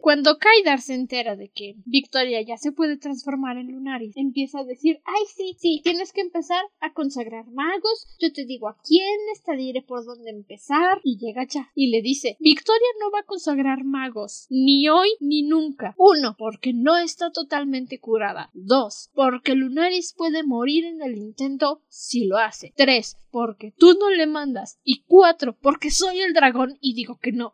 [0.00, 4.64] cuando Kaidar se entera de que Victoria ya se puede transformar en Lunaris, empieza a
[4.64, 9.42] decir, ay sí, sí, tienes que empezar a consagrar magos, yo te digo a quiénes,
[9.44, 13.26] te diré por dónde empezar, y llega ya y le dice, Victoria no va a
[13.26, 15.94] consagrar magos, ni hoy ni nunca.
[15.98, 18.50] Uno, porque no está totalmente curada.
[18.54, 22.72] Dos, porque Lunaris puede morir en el intento si lo hace.
[22.76, 24.80] Tres, porque tú no le mandas.
[24.82, 27.52] Y cuatro, porque soy el dragón y digo que no.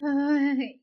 [0.00, 0.82] Ay,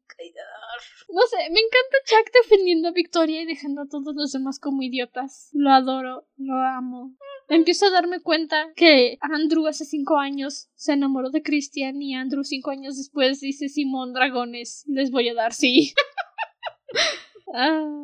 [1.10, 4.82] no sé, me encanta Chuck defendiendo a Victoria y dejando a todos los demás como
[4.82, 5.50] idiotas.
[5.54, 7.16] Lo adoro, lo amo.
[7.50, 12.44] Empiezo a darme cuenta que Andrew hace cinco años se enamoró de Christian y Andrew
[12.44, 15.94] cinco años después dice Simón Dragones, les voy a dar sí.
[17.54, 18.04] ah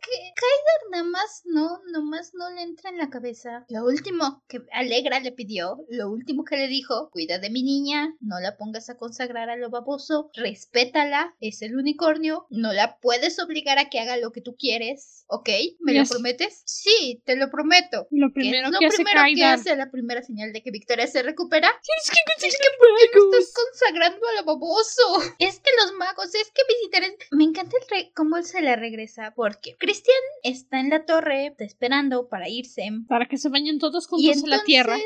[0.00, 3.64] que Kaider nada más no, nomás no le entra en la cabeza.
[3.68, 8.14] Lo último que Alegra le pidió, lo último que le dijo, cuida de mi niña,
[8.20, 13.38] no la pongas a consagrar a lo baboso, respétala, es el unicornio, no la puedes
[13.38, 15.48] obligar a que haga lo que tú quieres, ¿ok?
[15.80, 16.62] ¿Me lo prometes?
[16.64, 18.06] Sí, te lo prometo.
[18.10, 21.68] Lo primero, que, hace que hace la primera señal de que Victoria se recupera.
[21.68, 25.02] Es que, es que ¿por qué estás consagrando a lo baboso?
[25.38, 27.16] Es que los magos, es que intereses...
[27.30, 31.46] Me encanta el rey cómo él se le regresa, porque Christian está en la torre,
[31.46, 32.88] está esperando para irse.
[33.08, 34.96] Para que se bañen todos juntos en la tierra.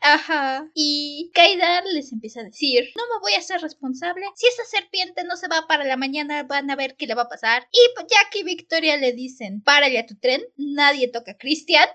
[0.00, 0.70] Ajá.
[0.74, 4.24] Y Kaidar les empieza a decir, no me voy a ser responsable.
[4.36, 7.22] Si esa serpiente no se va para la mañana, van a ver qué le va
[7.22, 7.68] a pasar.
[7.70, 7.78] Y
[8.08, 11.86] Jack y Victoria le dicen, párale a tu tren, nadie toca a Christian.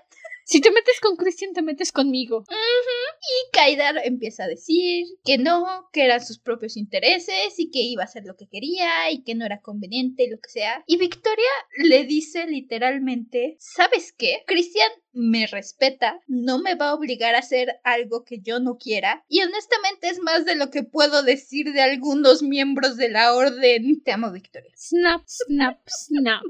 [0.48, 2.44] Si te metes con Christian, te metes conmigo.
[2.48, 8.02] Y Kaidar empieza a decir que no, que eran sus propios intereses y que iba
[8.02, 10.84] a hacer lo que quería y que no era conveniente, lo que sea.
[10.86, 14.44] Y Victoria le dice literalmente, ¿sabes qué?
[14.46, 19.24] Christian me respeta, no me va a obligar a hacer algo que yo no quiera.
[19.28, 24.00] Y honestamente es más de lo que puedo decir de algunos miembros de la orden.
[24.04, 24.70] Te amo, Victoria.
[24.76, 26.44] Snap, snap, snap.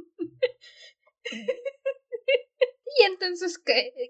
[2.98, 3.60] Y entonces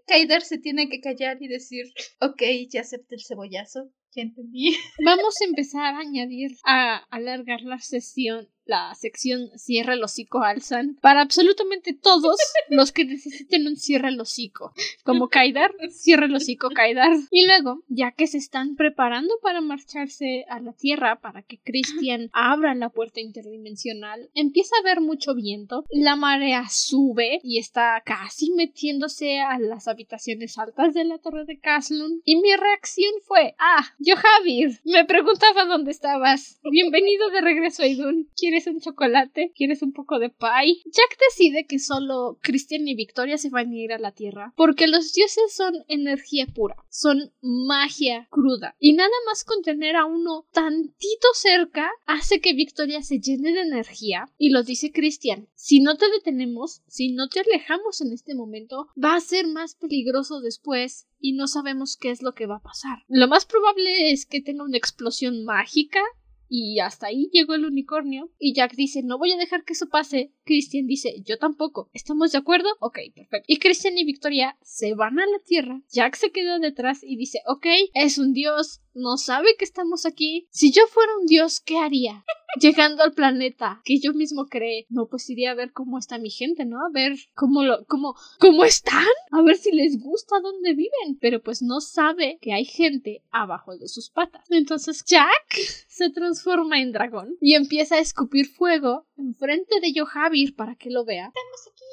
[0.07, 3.91] Kaidar se tiene que callar y decir, ok, ya acepté el cebollazo,
[4.23, 4.77] entendí.
[5.05, 10.99] Vamos a empezar a añadir, a alargar la sesión la sección Cierra el hocico alzan
[11.01, 12.37] para absolutamente todos
[12.69, 14.73] los que necesiten un cierre el hocico.
[15.05, 17.12] Como Kaidar, cierra el hocico Kaidar.
[17.31, 22.29] Y luego, ya que se están preparando para marcharse a la Tierra para que Christian
[22.33, 28.53] abra la puerta interdimensional, empieza a haber mucho viento, la marea sube y está casi
[28.53, 32.21] metiéndose a las habitaciones altas de la torre de Caslun.
[32.25, 36.61] Y mi reacción fue, ah, yo Javier, me preguntaba dónde estabas.
[36.62, 38.30] Bienvenido de regreso a Idun.
[38.36, 39.50] ¿Quieres un chocolate?
[39.52, 40.80] ¿Quieres un poco de pie?
[40.84, 44.86] Jack decide que solo Christian y Victoria se van a ir a la Tierra porque
[44.86, 50.46] los dioses son energía pura, son magia cruda y nada más con tener a uno
[50.52, 55.48] tantito cerca hace que Victoria se llene de energía y lo dice Christian.
[55.57, 59.74] Si no te detenemos, si no te alejamos en este momento, va a ser más
[59.74, 62.99] peligroso después y no sabemos qué es lo que va a pasar.
[63.09, 66.01] Lo más probable es que tenga una explosión mágica
[66.49, 68.31] y hasta ahí llegó el unicornio.
[68.39, 70.33] Y Jack dice, no voy a dejar que eso pase.
[70.45, 71.91] Christian dice, yo tampoco.
[71.93, 72.69] ¿Estamos de acuerdo?
[72.81, 73.47] Ok, perfecto.
[73.47, 75.83] Y Christian y Victoria se van a la Tierra.
[75.91, 80.49] Jack se queda detrás y dice, ok, es un dios, no sabe que estamos aquí.
[80.51, 82.24] Si yo fuera un dios, ¿qué haría?
[82.61, 86.30] Llegando al planeta que yo mismo creé, no, pues iría a ver cómo está mi
[86.30, 86.78] gente, ¿no?
[86.78, 91.42] A ver cómo lo, cómo, cómo están, a ver si les gusta dónde viven, pero
[91.42, 94.47] pues no sabe que hay gente abajo de sus patas.
[94.51, 95.55] Entonces Jack
[95.86, 101.05] se transforma en dragón y empieza a escupir fuego enfrente de Yohavir para que lo
[101.05, 101.26] vea.
[101.26, 101.86] Estamos aquí,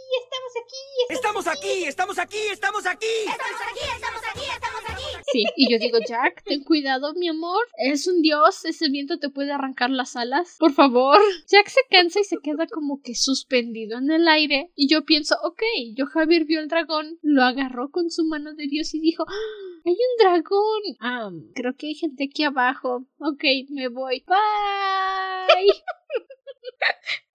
[1.09, 5.03] estamos aquí, estamos, aquí, estamos aquí, estamos aquí, estamos aquí, estamos aquí, estamos aquí.
[5.31, 7.65] Sí, y yo digo, Jack, ten cuidado, mi amor.
[7.77, 10.55] Es un dios, ese viento te puede arrancar las alas.
[10.59, 11.19] Por favor.
[11.47, 14.71] Jack se cansa y se queda como que suspendido en el aire.
[14.75, 15.61] Y yo pienso, ok,
[15.95, 19.81] yo Javier vio el dragón, lo agarró con su mano de dios y dijo, ¡Ah!
[19.85, 20.81] hay un dragón.
[20.99, 23.05] Ah, creo que hay gente aquí abajo.
[23.19, 24.23] Ok, me voy.
[24.27, 25.73] Bye.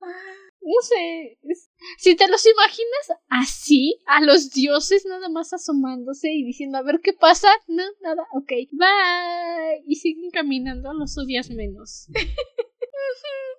[0.69, 1.39] No sé.
[1.97, 7.01] Si te los imaginas así, a los dioses nada más asomándose y diciendo a ver
[7.03, 9.83] qué pasa, no, nada, ok, bye.
[9.87, 12.09] Y siguen caminando, los odias menos.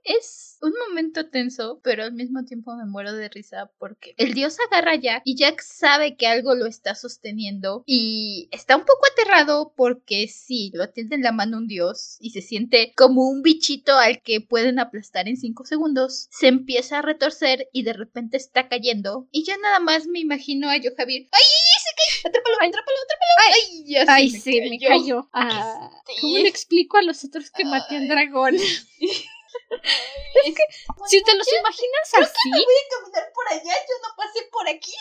[0.04, 4.58] es un momento tenso, pero al mismo tiempo me muero de risa porque el dios
[4.60, 9.02] agarra a Jack y Jack sabe que algo lo está sosteniendo y está un poco
[9.12, 13.42] aterrado porque sí, lo atiende en la mano un dios y se siente como un
[13.42, 16.28] bichito al que pueden aplastar en cinco segundos.
[16.32, 20.70] Se empieza a retorcer y de repente está cayendo y yo nada más me imagino
[20.70, 21.28] a yo Javier.
[21.32, 21.42] ¡Ay!
[21.80, 22.30] ¡Se cae!
[22.30, 22.56] ¡Atrápalo!
[22.56, 22.98] ¡Atrápalo!
[23.04, 23.30] ¡Atrápalo!
[23.54, 23.84] ¡Ay!
[23.86, 25.30] ya Ay, sí, me cayó.
[25.34, 25.92] Ah,
[26.22, 28.56] ¿Cómo le explico a los otros que maté al dragón?
[29.70, 30.64] es que
[31.08, 32.50] si te los imaginas así.
[32.50, 34.94] No voy a caminar por allá, yo no pasé por aquí.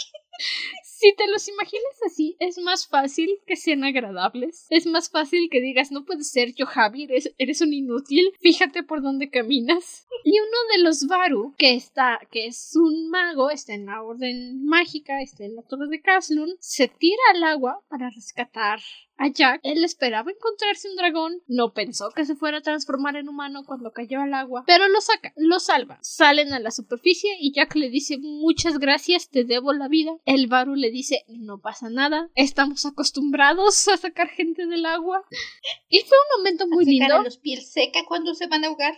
[0.99, 4.66] Si te los imaginas así, es más fácil que sean agradables.
[4.68, 7.07] Es más fácil que digas, no puede ser, yo Javi,
[7.39, 8.32] eres, un inútil.
[8.41, 10.09] Fíjate por dónde caminas.
[10.24, 14.64] Y uno de los Varu, que está, que es un mago, está en la orden
[14.64, 18.80] mágica, está en la torre de Caslun, se tira al agua para rescatar
[19.18, 19.61] a Jack.
[19.64, 23.93] Él esperaba encontrarse un dragón, no pensó que se fuera a transformar en humano cuando
[23.93, 25.99] cayó al agua, pero lo saca, lo salva.
[26.03, 30.12] Salen a la superficie y Jack le dice muchas gracias, te debo la vida.
[30.29, 35.24] El Baru le dice no pasa nada, estamos acostumbrados a sacar gente del agua.
[35.89, 37.14] Y fue un momento muy lindo.
[37.14, 38.93] A los pies seca cuando se van a ahogar.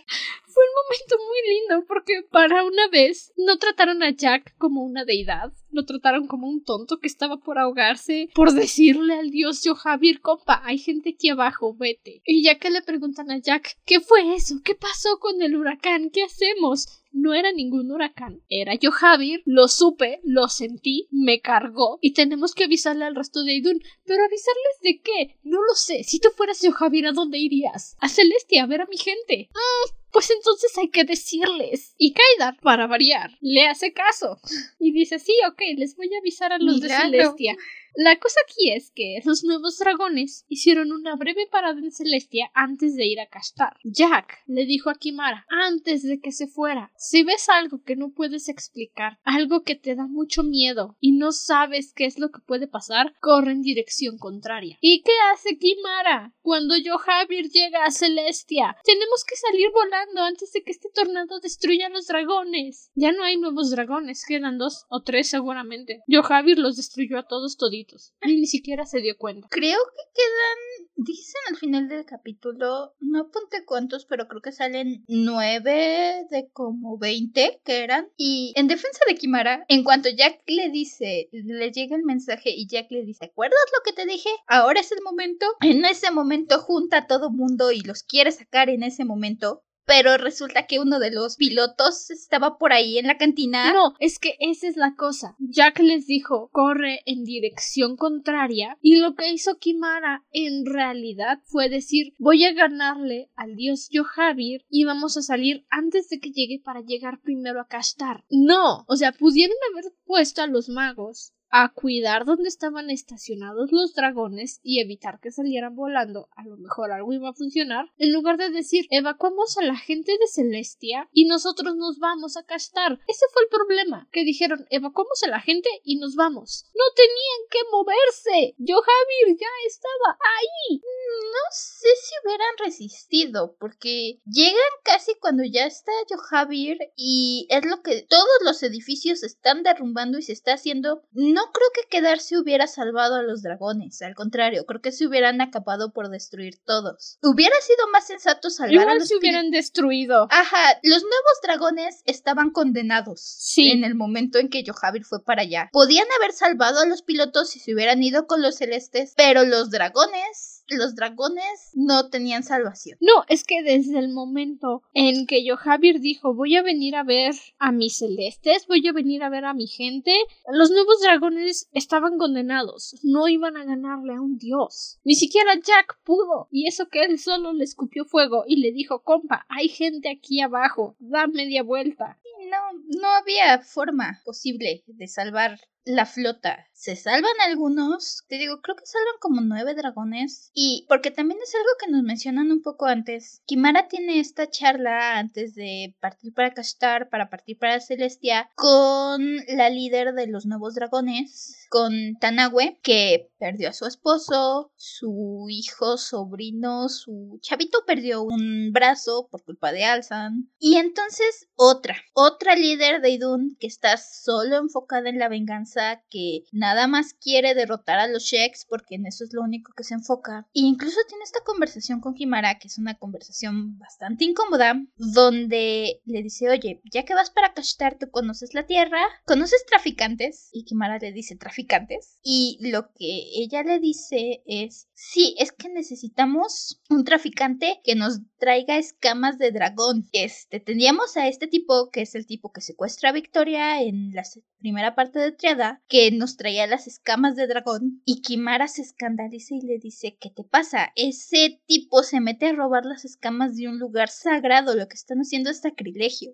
[0.45, 5.05] Fue un momento muy lindo porque para una vez no trataron a Jack como una
[5.05, 9.75] deidad, lo trataron como un tonto que estaba por ahogarse por decirle al dios yo
[9.75, 12.21] Javier, compa, hay gente aquí abajo, vete.
[12.25, 14.55] Y ya que le preguntan a Jack, ¿qué fue eso?
[14.63, 16.09] ¿Qué pasó con el huracán?
[16.11, 17.01] ¿Qué hacemos?
[17.13, 22.55] no era ningún huracán, era yo Javier, lo supe, lo sentí, me cargó y tenemos
[22.55, 23.81] que avisarle al resto de Idun.
[24.05, 25.39] Pero avisarles de qué?
[25.43, 26.03] No lo sé.
[26.03, 27.95] Si tú fueras yo Javier, ¿a dónde irías?
[27.99, 29.49] A Celestia, a ver a mi gente.
[29.51, 31.93] Mm, Pues entonces hay que decirles.
[31.97, 34.39] Y Kaidar, para variar, le hace caso.
[34.79, 37.55] Y dice, sí, ok, les voy a avisar a los de Celestia.
[37.95, 42.95] La cosa aquí es que los nuevos dragones hicieron una breve parada en Celestia antes
[42.95, 43.75] de ir a castar.
[43.83, 48.13] Jack le dijo a Kimara antes de que se fuera si ves algo que no
[48.13, 52.39] puedes explicar, algo que te da mucho miedo y no sabes qué es lo que
[52.39, 54.77] puede pasar, corre en dirección contraria.
[54.79, 56.33] ¿Y qué hace Kimara?
[56.41, 61.41] Cuando yo Javier llega a Celestia, tenemos que salir volando antes de que este tornado
[61.41, 62.89] destruya a los dragones.
[62.95, 66.03] Ya no hay nuevos dragones, quedan dos o tres seguramente.
[66.07, 67.80] Yo Javier los destruyó a todos toditos
[68.25, 69.47] ni siquiera se dio cuenta.
[69.49, 75.03] Creo que quedan, dicen al final del capítulo, no apunté cuántos, pero creo que salen
[75.07, 78.09] nueve de como veinte que eran.
[78.17, 82.67] Y en defensa de Kimara, en cuanto Jack le dice, le llega el mensaje y
[82.67, 84.29] Jack le dice, ¿acuerdas lo que te dije?
[84.47, 85.45] Ahora es el momento.
[85.61, 90.17] En ese momento junta a todo mundo y los quiere sacar en ese momento pero
[90.17, 93.73] resulta que uno de los pilotos estaba por ahí en la cantina.
[93.73, 95.35] No, es que esa es la cosa.
[95.39, 101.69] Jack les dijo, corre en dirección contraria, y lo que hizo Kimara en realidad fue
[101.69, 106.61] decir, voy a ganarle al dios Yohavir y vamos a salir antes de que llegue
[106.63, 108.23] para llegar primero a Kastar.
[108.29, 113.93] No, o sea, pudieron haber puesto a los magos a cuidar dónde estaban estacionados los
[113.93, 118.37] dragones y evitar que salieran volando, a lo mejor algo iba a funcionar, en lugar
[118.37, 122.99] de decir evacuamos a la gente de Celestia y nosotros nos vamos a castar.
[123.07, 126.65] Ese fue el problema, que dijeron evacuamos a la gente y nos vamos.
[126.73, 128.55] No tenían que moverse.
[128.57, 130.81] Yo Javier ya estaba ahí.
[130.81, 137.65] No sé si hubieran resistido, porque llegan casi cuando ya está Yo Javier y es
[137.65, 141.89] lo que todos los edificios están derrumbando y se está haciendo no no creo que
[141.89, 146.59] quedarse hubiera salvado a los dragones, al contrario, creo que se hubieran acabado por destruir
[146.63, 147.17] todos.
[147.23, 150.27] Hubiera sido más sensato salvar a los se hubieran destruido.
[150.29, 153.21] Ajá, los nuevos dragones estaban condenados.
[153.21, 153.71] Sí.
[153.71, 155.69] En el momento en que Yohavir fue para allá.
[155.71, 159.71] Podían haber salvado a los pilotos si se hubieran ido con los celestes, pero los
[159.71, 162.97] dragones los dragones no tenían salvación.
[163.01, 167.33] No, es que desde el momento en que Yohavir dijo voy a venir a ver
[167.59, 170.13] a mis celestes, voy a venir a ver a mi gente,
[170.51, 174.99] los nuevos dragones estaban condenados, no iban a ganarle a un dios.
[175.03, 179.03] Ni siquiera Jack pudo, y eso que él solo le escupió fuego y le dijo
[179.03, 182.19] compa, hay gente aquí abajo, da media vuelta.
[182.49, 186.67] No, no había forma posible de salvar la flota.
[186.73, 190.49] Se salvan algunos, te digo, creo que salvan como nueve dragones.
[190.53, 193.43] Y porque también es algo que nos mencionan un poco antes.
[193.45, 199.69] Kimara tiene esta charla antes de partir para Kastar, para partir para Celestia, con la
[199.69, 206.89] líder de los nuevos dragones, con Tanagüe, que perdió a su esposo, su hijo, sobrino,
[206.89, 210.51] su chavito perdió un brazo por culpa de Alzan.
[210.57, 215.70] Y entonces otra, otra líder de Idun que está solo enfocada en la venganza
[216.09, 219.83] que nada más quiere derrotar a los Sheks porque en eso es lo único que
[219.83, 220.47] se enfoca.
[220.53, 226.23] E incluso tiene esta conversación con Kimara, que es una conversación bastante incómoda, donde le
[226.23, 230.97] dice, oye, ya que vas para Kashtar, tú conoces la tierra, conoces traficantes, y Kimara
[230.97, 237.03] le dice traficantes, y lo que ella le dice es, sí, es que necesitamos un
[237.03, 240.07] traficante que nos traiga escamas de dragón.
[240.11, 244.23] Este, tendríamos a este tipo, que es el tipo que secuestra a Victoria en la
[244.59, 249.55] primera parte de Triada, que nos traía las escamas de dragón, y Kimara se escandaliza
[249.55, 250.91] y le dice, ¿qué te pasa?
[250.95, 255.19] Ese tipo se mete a robar las escamas de un lugar sagrado, lo que están
[255.19, 256.33] haciendo es sacrilegio.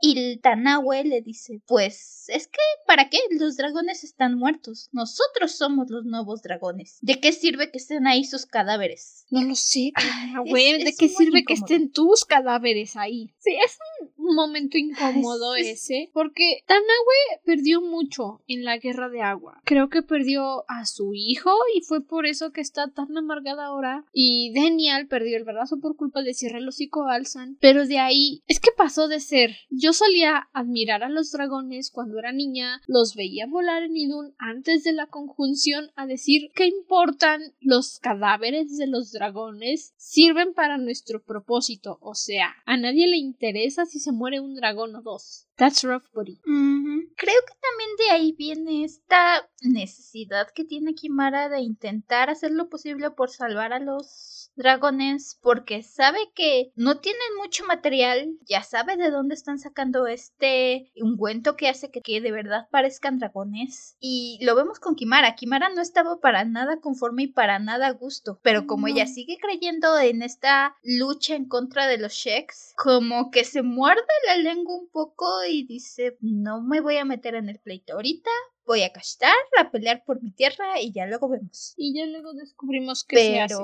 [0.00, 3.18] Y Tanahue le dice, pues es que, ¿para qué?
[3.38, 4.88] Los dragones están muertos.
[4.92, 6.98] Nosotros somos los nuevos dragones.
[7.00, 9.26] ¿De qué sirve que estén ahí sus cadáveres?
[9.30, 10.84] No lo sé, Tanahue.
[10.84, 13.32] ¿De qué sirve que estén tus cadáveres ahí?
[13.38, 13.78] Sí, es
[14.16, 19.60] un momento incómodo ese, porque Tanahue perdió mucho en la guerra de agua.
[19.64, 24.04] Creo que perdió a su hijo y fue por eso que está tan amargada ahora.
[24.12, 27.56] Y Daniel perdió el brazo por culpa de cierre el hocico Alzan.
[27.60, 29.56] Pero de ahí es que pasó de ser.
[29.70, 34.84] Yo solía admirar a los dragones cuando era niña, los veía volar en Idun antes
[34.84, 41.22] de la conjunción a decir que importan los cadáveres de los dragones sirven para nuestro
[41.22, 41.98] propósito.
[42.00, 45.46] O sea, a nadie le interesa si se muere un dragón o dos.
[45.60, 46.40] That's rough, buddy.
[46.42, 52.70] Creo que también de ahí viene esta necesidad que tiene Kimara de intentar hacer lo
[52.70, 58.96] posible por salvar a los dragones porque sabe que no tienen mucho material, ya sabe
[58.96, 63.96] de dónde están sacando este ungüento que hace que, que de verdad parezcan dragones.
[63.98, 65.34] Y lo vemos con Kimara.
[65.34, 69.38] Kimara no estaba para nada conforme y para nada a gusto, pero como ella sigue
[69.40, 74.76] creyendo en esta lucha en contra de los Sheks, como que se muerde la lengua
[74.76, 78.30] un poco y dice, no me voy a meter en el pleito ahorita,
[78.70, 81.74] voy a castar, a pelear por mi tierra y ya luego vemos.
[81.76, 83.56] Y ya luego descubrimos que se hace.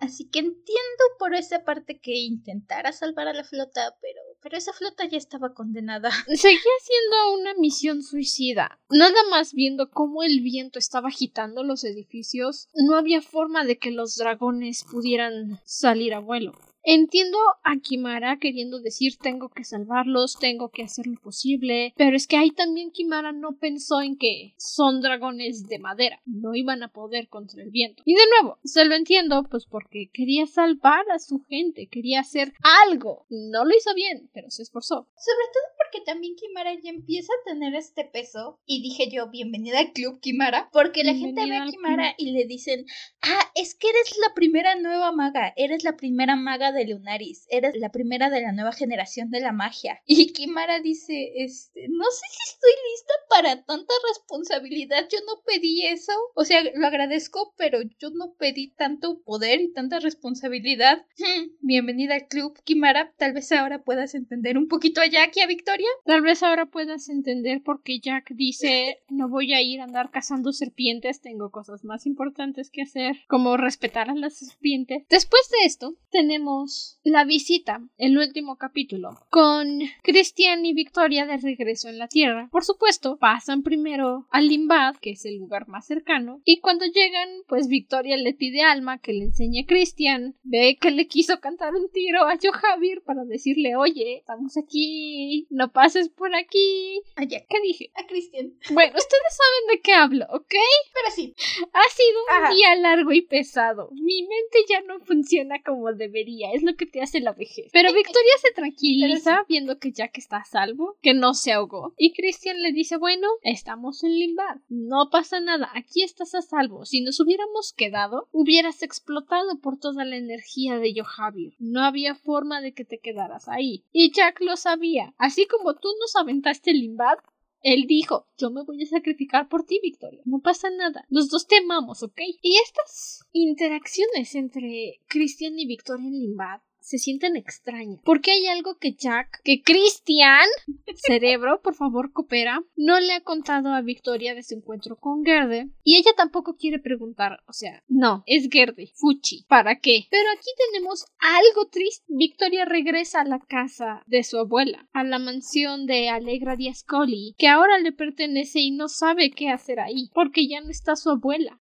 [0.00, 4.72] Así que entiendo por esa parte que intentara salvar a la flota, pero, pero esa
[4.72, 6.10] flota ya estaba condenada.
[6.26, 8.80] Seguía siendo una misión suicida.
[8.90, 13.92] Nada más viendo cómo el viento estaba agitando los edificios, no había forma de que
[13.92, 16.58] los dragones pudieran salir a vuelo.
[16.88, 22.28] Entiendo a Kimara queriendo decir tengo que salvarlos, tengo que hacer lo posible, pero es
[22.28, 26.92] que ahí también Kimara no pensó en que son dragones de madera, no iban a
[26.92, 28.04] poder contra el viento.
[28.06, 32.52] Y de nuevo, se lo entiendo, pues porque quería salvar a su gente, quería hacer
[32.84, 33.26] algo.
[33.30, 35.08] No lo hizo bien, pero se esforzó.
[35.16, 39.80] Sobre todo porque también Kimara ya empieza a tener este peso, y dije yo, bienvenida
[39.80, 42.86] al club Kimara, porque la gente ve a Kimara y le dicen,
[43.22, 47.76] ah, es que eres la primera nueva maga, eres la primera maga de Lunaris, eres
[47.76, 50.02] la primera de la nueva generación de la magia.
[50.06, 55.86] Y Kimara dice, este, no sé si estoy lista para tanta responsabilidad, yo no pedí
[55.86, 56.12] eso.
[56.34, 61.04] O sea, lo agradezco, pero yo no pedí tanto poder y tanta responsabilidad.
[61.26, 63.12] Hmm, bienvenida al club, Kimara.
[63.16, 65.88] Tal vez ahora puedas entender un poquito a Jack y a Victoria.
[66.04, 70.10] Tal vez ahora puedas entender por qué Jack dice, no voy a ir a andar
[70.10, 75.04] cazando serpientes, tengo cosas más importantes que hacer, como respetar a las serpientes.
[75.08, 76.65] Después de esto, tenemos
[77.02, 82.48] la visita, el último capítulo, con Christian y Victoria de regreso en la Tierra.
[82.50, 87.28] Por supuesto, pasan primero a Limbad, que es el lugar más cercano, y cuando llegan,
[87.48, 91.40] pues Victoria le pide a Alma que le enseñe a Christian, ve que le quiso
[91.40, 97.00] cantar un tiro a Johavir para decirle, oye, estamos aquí, no pases por aquí.
[97.16, 97.90] ¿Qué dije?
[97.94, 98.52] A Christian.
[98.72, 100.54] Bueno, ustedes saben de qué hablo, ¿ok?
[100.94, 101.34] Pero sí.
[101.72, 103.90] Ha sido un día largo y pesado.
[103.92, 107.70] Mi mente ya no funciona como debería es lo que te hace la vejez.
[107.72, 111.94] Pero Victoria se tranquiliza viendo que Jack está a salvo, que no se ahogó.
[111.96, 116.84] Y Christian le dice, bueno, estamos en Limbad, no pasa nada, aquí estás a salvo.
[116.84, 121.54] Si nos hubiéramos quedado, hubieras explotado por toda la energía de Johavir.
[121.58, 123.84] No había forma de que te quedaras ahí.
[123.92, 125.14] Y Jack lo sabía.
[125.18, 127.18] Así como tú nos aventaste Limbad,
[127.62, 130.20] él dijo, yo me voy a sacrificar por ti, Victoria.
[130.24, 131.04] No pasa nada.
[131.08, 132.20] Los dos te amamos, ¿ok?
[132.42, 138.00] Y estas interacciones entre Christian y Victoria en Limbad se sienten extrañas.
[138.04, 140.46] Porque hay algo que Jack, que Christian,
[140.94, 145.68] cerebro, por favor, coopera, no le ha contado a Victoria de su encuentro con Gerde.
[145.82, 150.06] Y ella tampoco quiere preguntar, o sea, no, es Gerde, Fuchi, ¿para qué?
[150.12, 152.04] Pero aquí tenemos algo triste.
[152.06, 157.48] Victoria regresa a la casa de su abuela, a la mansión de Alegra Diascoli, que
[157.48, 161.58] ahora le pertenece y no sabe qué hacer ahí, porque ya no está su abuela.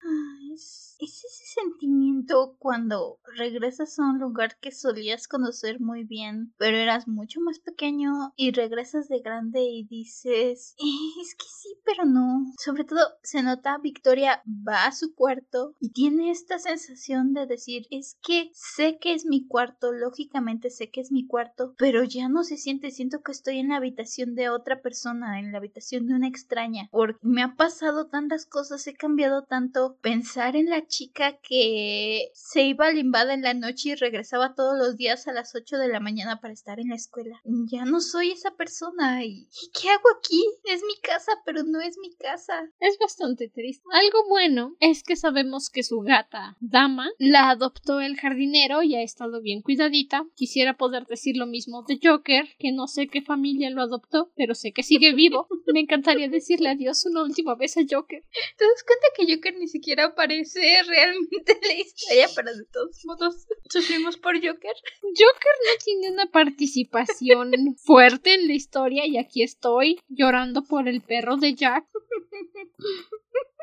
[1.05, 7.07] Es ese sentimiento cuando regresas a un lugar que solías conocer muy bien, pero eras
[7.07, 12.47] mucho más pequeño y regresas de grande y dices, es que sí, pero no.
[12.59, 17.87] Sobre todo se nota Victoria va a su cuarto y tiene esta sensación de decir,
[17.91, 22.31] es que sé que es mi cuarto, lógicamente sé que es mi cuarto, pero ya
[22.31, 26.07] no se siente, siento que estoy en la habitación de otra persona, en la habitación
[26.07, 30.87] de una extraña, porque me ha pasado tantas cosas, he cambiado tanto, pensar en la
[30.95, 35.33] chica que se iba a Limbada en la noche y regresaba todos los días a
[35.33, 37.41] las 8 de la mañana para estar en la escuela.
[37.45, 39.49] Ya no soy esa persona y,
[39.81, 40.45] qué hago aquí?
[40.65, 42.71] Es mi casa, pero no es mi casa.
[42.79, 43.83] Es bastante triste.
[43.91, 49.03] Algo bueno es que sabemos que su gata, Dama, la adoptó el jardinero y ha
[49.03, 50.25] estado bien cuidadita.
[50.37, 54.55] Quisiera poder decir lo mismo de Joker, que no sé qué familia lo adoptó, pero
[54.55, 55.49] sé que sigue vivo.
[55.73, 58.23] Me encantaría decirle adiós una última vez a Joker.
[58.57, 63.47] ¿Te das cuenta que Joker ni siquiera aparece realmente la historia, pero de todos modos
[63.69, 64.75] sufrimos por Joker.
[65.03, 67.53] Joker no tiene una participación
[67.85, 71.87] fuerte en la historia y aquí estoy llorando por el perro de Jack.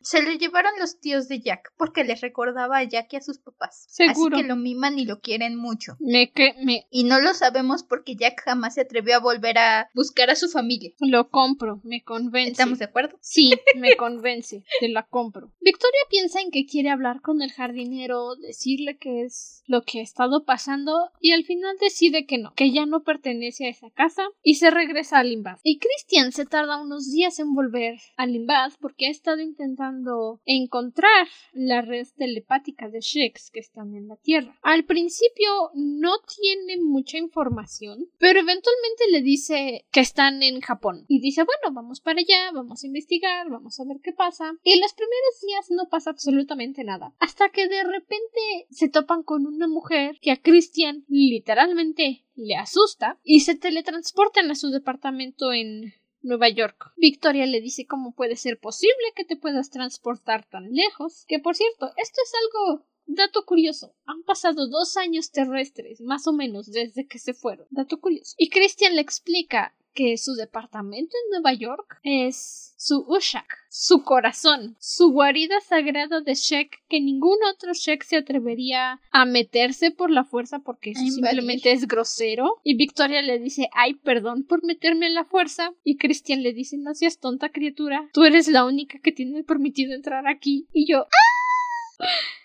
[0.00, 3.38] Se le llevaron los tíos de Jack porque les recordaba a Jack y a sus
[3.38, 3.86] papás.
[3.88, 4.36] Seguro.
[4.36, 5.96] Así que lo miman y lo quieren mucho.
[6.00, 6.86] Me que me.
[6.90, 10.48] Y no lo sabemos porque Jack jamás se atrevió a volver a buscar a su
[10.48, 10.92] familia.
[11.00, 12.52] Lo compro, me convence.
[12.52, 13.18] ¿Estamos de acuerdo?
[13.20, 15.52] Sí, me convence, te la compro.
[15.60, 20.02] Victoria piensa en que quiere hablar con el jardinero, decirle que es lo que ha
[20.02, 24.22] estado pasando y al final decide que no, que ya no pertenece a esa casa
[24.42, 25.58] y se regresa a Limbad.
[25.62, 31.26] Y Christian se tarda unos días en volver a Limbad porque ha estado intentando encontrar
[31.54, 34.58] la red telepática de Sheks que están en la Tierra.
[34.60, 41.06] Al principio no tiene mucha información, pero eventualmente le dice que están en Japón.
[41.08, 44.52] Y dice, bueno, vamos para allá, vamos a investigar, vamos a ver qué pasa.
[44.62, 47.14] Y los primeros días no pasa absolutamente nada.
[47.18, 53.18] Hasta que de repente se topan con una mujer que a Christian literalmente le asusta
[53.24, 55.94] y se teletransportan a su departamento en
[56.24, 56.92] Nueva York.
[56.96, 61.24] Victoria le dice cómo puede ser posible que te puedas transportar tan lejos.
[61.28, 66.32] Que por cierto, esto es algo Dato curioso, han pasado dos años terrestres, más o
[66.32, 67.66] menos, desde que se fueron.
[67.70, 68.34] Dato curioso.
[68.38, 74.76] Y Christian le explica que su departamento en Nueva York es su Ushak, su corazón,
[74.78, 80.24] su guarida sagrada de Shek que ningún otro Shek se atrevería a meterse por la
[80.24, 82.60] fuerza porque eso simplemente es grosero.
[82.62, 85.72] Y Victoria le dice, ay, perdón por meterme en la fuerza.
[85.82, 89.94] Y Christian le dice, no seas tonta criatura, tú eres la única que tiene permitido
[89.94, 90.68] entrar aquí.
[90.72, 92.04] Y yo, ¡ah!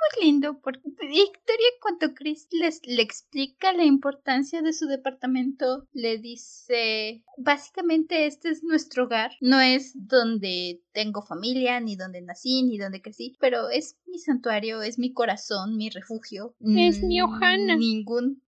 [0.00, 6.18] muy lindo porque Victoria cuando Chris les le explica la importancia de su departamento le
[6.18, 9.32] dice básicamente este es nuestro hogar.
[9.40, 14.82] No es donde tengo familia ni donde nací ni donde crecí pero es mi santuario
[14.82, 16.54] es mi corazón mi refugio.
[16.60, 18.42] Es mi Ohana ningún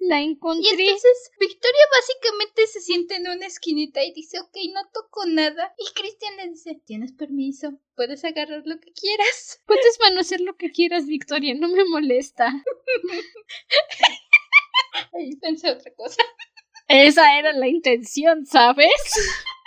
[0.00, 0.68] la encontré.
[0.68, 5.74] Y entonces Victoria básicamente se siente en una esquinita y dice, ok, no toco nada.
[5.78, 9.62] Y Cristian le dice, tienes permiso, puedes agarrar lo que quieras.
[9.66, 12.52] Puedes manosear lo que quieras, Victoria, no me molesta.
[15.12, 16.22] Ahí pensé otra cosa.
[16.88, 18.86] Esa era la intención, ¿sabes?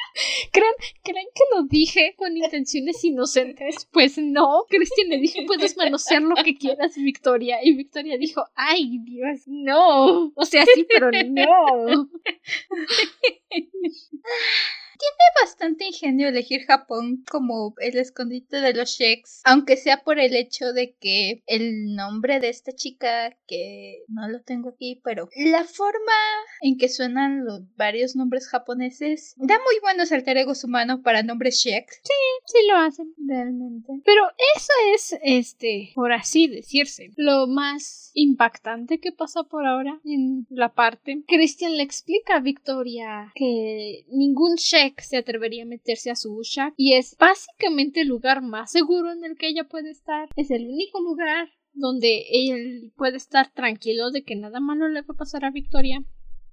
[0.51, 0.73] ¿Creen,
[1.03, 3.87] ¿Creen que lo dije con intenciones inocentes?
[3.91, 4.65] Pues no.
[4.69, 7.59] Cristian le dijo, puedes manosear lo que quieras, Victoria.
[7.63, 10.31] Y Victoria dijo, ay, Dios, no.
[10.35, 12.09] O sea, sí, pero no.
[14.99, 20.35] Tiene bastante ingenio elegir Japón como el escondite de los Sheks, aunque sea por el
[20.35, 25.63] hecho de que el nombre de esta chica, que no lo tengo aquí, pero la
[25.63, 26.13] forma
[26.61, 31.55] en que suenan los varios nombres japoneses da muy buenos alter egos humanos para nombres
[31.63, 32.01] Sheks.
[32.03, 32.13] Sí,
[32.45, 33.93] sí lo hacen realmente.
[34.03, 34.23] Pero
[34.55, 40.73] eso es, este, por así decirse, lo más impactante que pasa por ahora en la
[40.73, 41.23] parte.
[41.27, 44.57] Christian le explica a Victoria que ningún
[44.89, 49.11] Shek se atrevería a meterse a su Ushak y es básicamente el lugar más seguro
[49.11, 50.29] en el que ella puede estar.
[50.35, 55.13] Es el único lugar donde él puede estar tranquilo de que nada malo le va
[55.13, 56.03] a pasar a Victoria.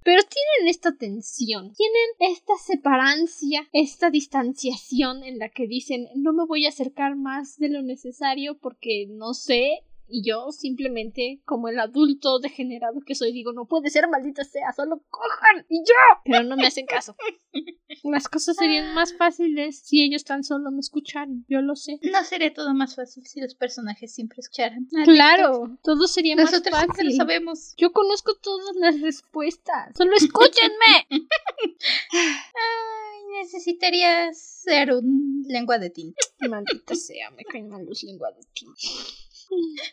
[0.03, 6.45] Pero tienen esta tensión, tienen esta separancia, esta distanciación en la que dicen no me
[6.45, 11.79] voy a acercar más de lo necesario porque no sé y yo simplemente, como el
[11.79, 16.21] adulto degenerado que soy, digo, no puede ser, maldita sea, solo cojan y yo.
[16.25, 17.15] Pero no me hacen caso.
[18.03, 21.99] Las cosas serían más fáciles si ellos tan solo me escucharan, yo lo sé.
[22.03, 24.87] No sería todo más fácil si los personajes siempre escucharan.
[25.05, 27.07] Claro, todo sería más fácil.
[27.07, 27.73] lo sabemos.
[27.77, 29.95] Yo conozco todas las respuestas.
[29.97, 31.07] Solo escúchenme.
[32.11, 36.19] Ay, necesitaría ser un lengua de tinta.
[36.47, 38.79] Maldita sea, me caen mal los lenguas de tinta.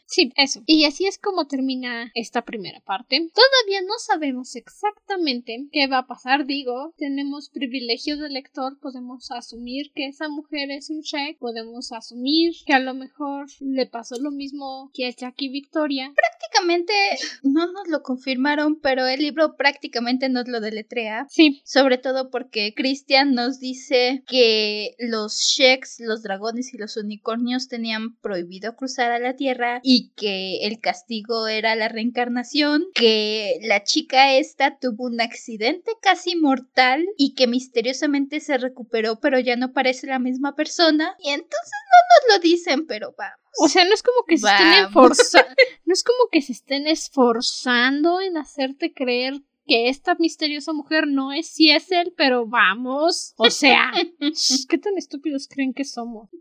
[0.06, 0.62] Sí, eso.
[0.66, 3.28] Y así es como termina esta primera parte.
[3.34, 9.92] Todavía no sabemos exactamente qué va a pasar, digo, tenemos privilegio de lector, podemos asumir
[9.94, 14.30] que esa mujer es un check, podemos asumir que a lo mejor le pasó lo
[14.30, 16.12] mismo que a Jackie Victoria.
[16.14, 16.92] Prácticamente
[17.42, 21.26] no nos lo confirmaron, pero el libro prácticamente nos lo deletrea.
[21.28, 21.60] Sí.
[21.64, 28.16] Sobre todo porque Christian nos dice que los sheks, los dragones y los unicornios tenían
[28.16, 29.43] prohibido cruzar a la tierra
[29.82, 36.36] y que el castigo era la reencarnación, que la chica esta tuvo un accidente casi
[36.36, 41.72] mortal y que misteriosamente se recuperó pero ya no parece la misma persona y entonces
[41.90, 43.38] no nos lo dicen pero vamos.
[43.58, 45.54] O sea, no es como que se estén esforzando,
[45.84, 49.34] no es como que se estén esforzando en hacerte creer
[49.66, 53.34] que esta misteriosa mujer no es si es él, pero vamos.
[53.36, 53.92] O sea,
[54.68, 56.28] ¿qué tan estúpidos creen que somos?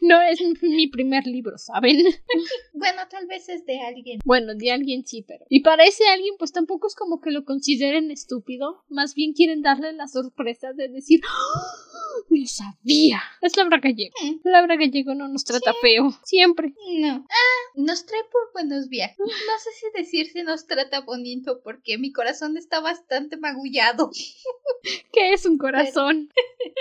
[0.00, 1.98] No es mi primer libro, ¿saben?
[2.72, 4.20] Bueno, tal vez es de alguien.
[4.24, 5.44] Bueno, de alguien sí, pero.
[5.48, 8.84] Y para ese alguien, pues tampoco es como que lo consideren estúpido.
[8.88, 11.20] Más bien quieren darle la sorpresa de decir.
[11.24, 13.22] ¡Oh, ¡Me sabía!
[13.42, 14.14] Es Laura Gallego.
[14.22, 14.40] Mm.
[14.44, 16.10] Laura Gallego no nos trata feo.
[16.24, 16.74] Siempre.
[16.98, 17.26] No.
[17.28, 19.18] Ah, nos trae por buenos viajes.
[19.18, 24.10] No sé si decir si nos trata bonito porque mi corazón está bastante magullado.
[25.12, 26.30] ¿Qué es un corazón?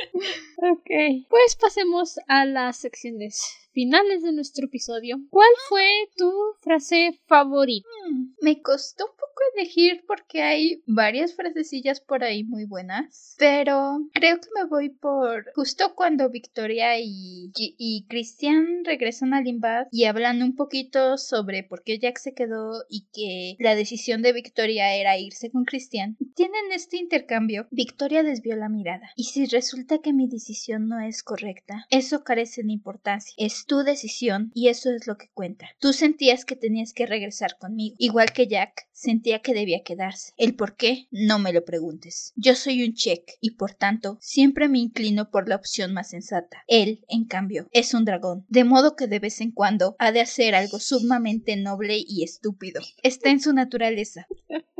[0.58, 1.28] ok.
[1.30, 5.20] Pues pasemos a las secciones finales de nuestro episodio.
[5.30, 5.86] ¿Cuál fue
[6.16, 6.32] tu
[6.62, 7.86] frase favorita?
[8.08, 14.00] Hmm, me costó un poco elegir porque hay varias frasecillas por ahí muy buenas, pero
[14.14, 20.06] creo que me voy por justo cuando Victoria y, y Christian regresan a Limbad y
[20.06, 24.96] hablan un poquito sobre por qué Jack se quedó y que la decisión de Victoria
[24.96, 26.16] era irse con Christian.
[26.36, 27.68] Tienen este intercambio.
[27.72, 29.10] Victoria desvió la mirada.
[29.18, 33.34] Y si resulta que mi decisión no es correcta, eso carece de importancia.
[33.38, 35.70] Es tu decisión y eso es lo que cuenta.
[35.80, 40.34] Tú sentías que tenías que regresar conmigo, igual que Jack sentía que debía quedarse.
[40.38, 42.34] El por qué, no me lo preguntes.
[42.36, 46.64] Yo soy un check y por tanto siempre me inclino por la opción más sensata.
[46.68, 50.22] Él, en cambio, es un dragón, de modo que de vez en cuando ha de
[50.22, 52.82] hacer algo sumamente noble y estúpido.
[53.04, 54.28] Está en su naturaleza.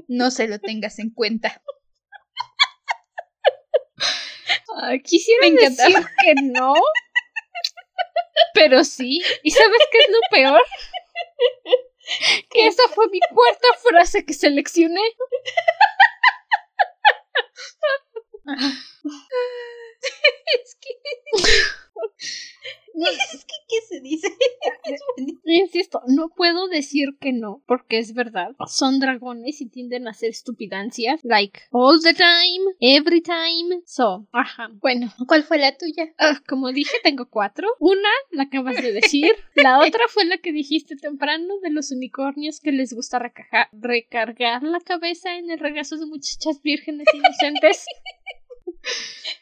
[0.08, 1.62] No se lo tengas en cuenta.
[5.04, 6.74] quisiera decir que no,
[8.54, 9.22] pero sí.
[9.44, 10.62] ¿Y sabes qué es lo peor?
[12.52, 15.02] que esa fue mi cuarta frase que seleccioné.
[18.46, 20.90] es que
[22.96, 24.28] es que, ¿qué se dice?
[25.46, 28.56] Insisto, no puedo decir que no, porque es verdad.
[28.68, 31.22] Son dragones y tienden a hacer estupidancias.
[31.24, 33.82] Like, all the time, every time.
[33.86, 34.70] So, ajá.
[34.82, 35.14] Bueno.
[35.28, 36.14] ¿Cuál fue la tuya?
[36.18, 37.68] Ah, como dije, tengo cuatro.
[37.80, 39.36] Una, la acabas de decir.
[39.56, 43.20] La otra fue la que dijiste temprano de los unicornios que les gusta
[43.72, 47.86] recargar la cabeza en el regazo de muchachas vírgenes inocentes.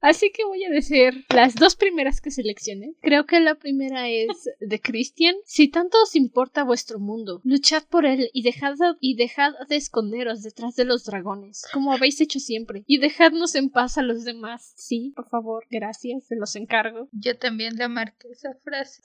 [0.01, 2.93] Así que voy a decir las dos primeras que seleccioné.
[3.01, 5.35] Creo que la primera es de Christian.
[5.45, 10.43] Si tanto os importa vuestro mundo, luchad por él y dejad, y dejad de esconderos
[10.43, 14.73] detrás de los dragones, como habéis hecho siempre, y dejadnos en paz a los demás.
[14.75, 17.07] Sí, por favor, gracias, se los encargo.
[17.11, 19.01] Yo también la marqué esa frase.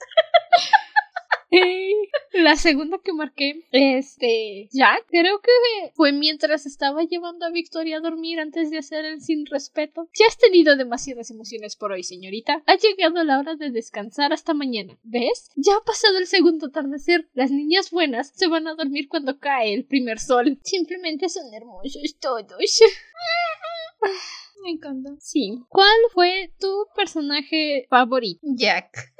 [2.33, 5.51] La segunda que marqué, este, Jack, creo que
[5.95, 10.07] fue mientras estaba llevando a Victoria a dormir antes de hacer el sin respeto.
[10.17, 12.63] Ya has tenido demasiadas emociones por hoy, señorita.
[12.65, 14.97] Ha llegado la hora de descansar hasta mañana.
[15.03, 15.49] ¿Ves?
[15.55, 17.27] Ya ha pasado el segundo atardecer.
[17.33, 20.59] Las niñas buenas se van a dormir cuando cae el primer sol.
[20.63, 22.79] Simplemente son hermosos todos.
[24.63, 25.11] Me encanta.
[25.19, 25.63] Sí.
[25.69, 28.39] ¿Cuál fue tu personaje favorito?
[28.43, 29.13] Jack.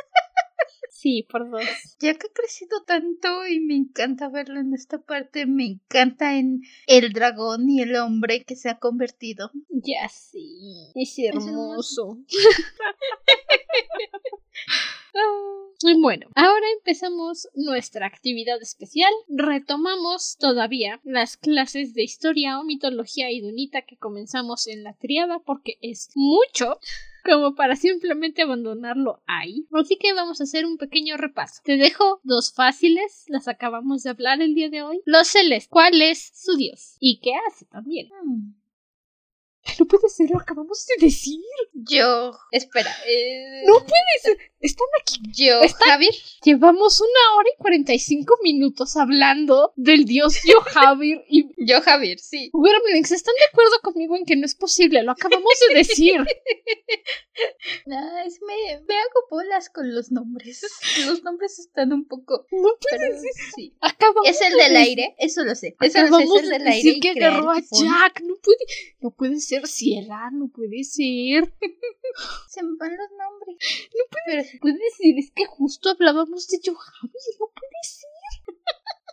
[0.99, 1.63] Sí, por dos.
[2.01, 6.63] Ya que ha crecido tanto y me encanta verlo en esta parte, me encanta en
[6.87, 9.49] el dragón y el hombre que se ha convertido.
[9.69, 12.17] Ya sí, es hermoso.
[16.01, 19.11] Bueno, ahora empezamos nuestra actividad especial.
[19.29, 25.77] Retomamos todavía las clases de historia o mitología idunita que comenzamos en la triada porque
[25.81, 26.79] es mucho
[27.29, 29.67] como para simplemente abandonarlo ahí.
[29.73, 31.61] Así que vamos a hacer un pequeño repaso.
[31.63, 35.01] Te dejo dos fáciles, las acabamos de hablar el día de hoy.
[35.05, 36.95] Los celestes, ¿cuál es su dios?
[36.99, 38.09] ¿Y qué hace también?
[38.23, 38.58] Hmm.
[39.77, 41.39] No puede ser, lo acabamos de decir.
[41.73, 42.31] Yo.
[42.51, 42.95] Espera.
[43.05, 43.63] Eh...
[43.65, 44.37] No puede ser.
[44.59, 45.19] Están aquí.
[45.31, 45.61] Yo.
[45.85, 46.13] Javier.
[46.43, 51.49] Llevamos una hora y cuarenta y cinco minutos hablando del dios Yo Javier y.
[51.65, 52.51] Yo Javier, sí.
[53.13, 55.03] ¿están de acuerdo conmigo en que no es posible?
[55.03, 56.17] Lo acabamos de decir.
[57.85, 60.61] no, es me, me hago bolas con los nombres.
[61.05, 62.45] Los nombres están un poco.
[62.51, 63.31] No puede ser.
[63.55, 63.73] Sí.
[63.81, 65.75] Acabamos es el del aire, eso lo sé.
[65.79, 66.75] Eso acabamos lo sé, es el del aire.
[66.75, 68.21] Decir que agarró a Jack.
[68.21, 68.65] No puede,
[68.99, 71.53] no puede ser Sierra, no puede ser.
[72.47, 73.89] Se me van los nombres.
[73.95, 74.59] No puede, ser.
[74.59, 78.58] puede ser, es que justo hablábamos de Johavi, no puede ser.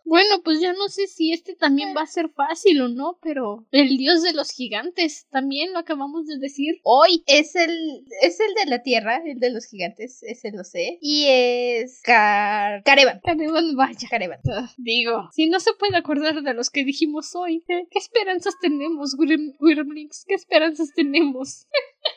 [0.06, 3.66] Bueno, pues ya no sé si este también va a ser fácil o no, pero
[3.72, 7.24] el dios de los gigantes también lo acabamos de decir hoy.
[7.26, 10.98] Es el es el de la tierra, el de los gigantes, ese lo sé.
[11.00, 13.20] Y es Car Carevan.
[13.24, 14.08] Carevan, vaya.
[14.08, 14.38] Carevan.
[14.48, 19.16] Ah, digo, si no se puede acordar de los que dijimos hoy, ¿qué, esperanzas tenemos,
[19.18, 20.24] Wyrmlings?
[20.28, 21.66] ¿Qué esperanzas tenemos?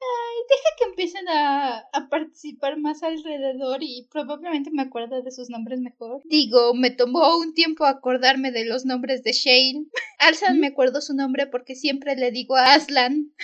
[0.00, 5.50] Ay, deja que empiecen a, a, participar más alrededor y probablemente me acuerdo de sus
[5.50, 6.22] nombres mejor.
[6.24, 9.86] Digo, me tomó un tiempo acordarme de los nombres de Shane.
[10.18, 13.32] Alsan me acuerdo su nombre porque siempre le digo a Aslan.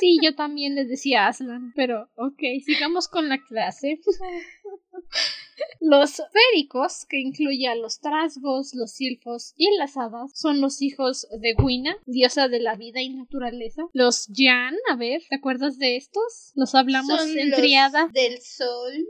[0.00, 4.00] Sí, yo también le decía Aslan, pero ok, sigamos con la clase.
[5.80, 11.26] Los féricos, que incluye a los trasgos, los silfos y las hadas, son los hijos
[11.38, 13.82] de Gwina, diosa de la vida y naturaleza.
[13.92, 16.52] Los Jan, a ver, ¿te acuerdas de estos?
[16.54, 18.08] Los hablamos en triada.
[18.12, 19.06] Del sol.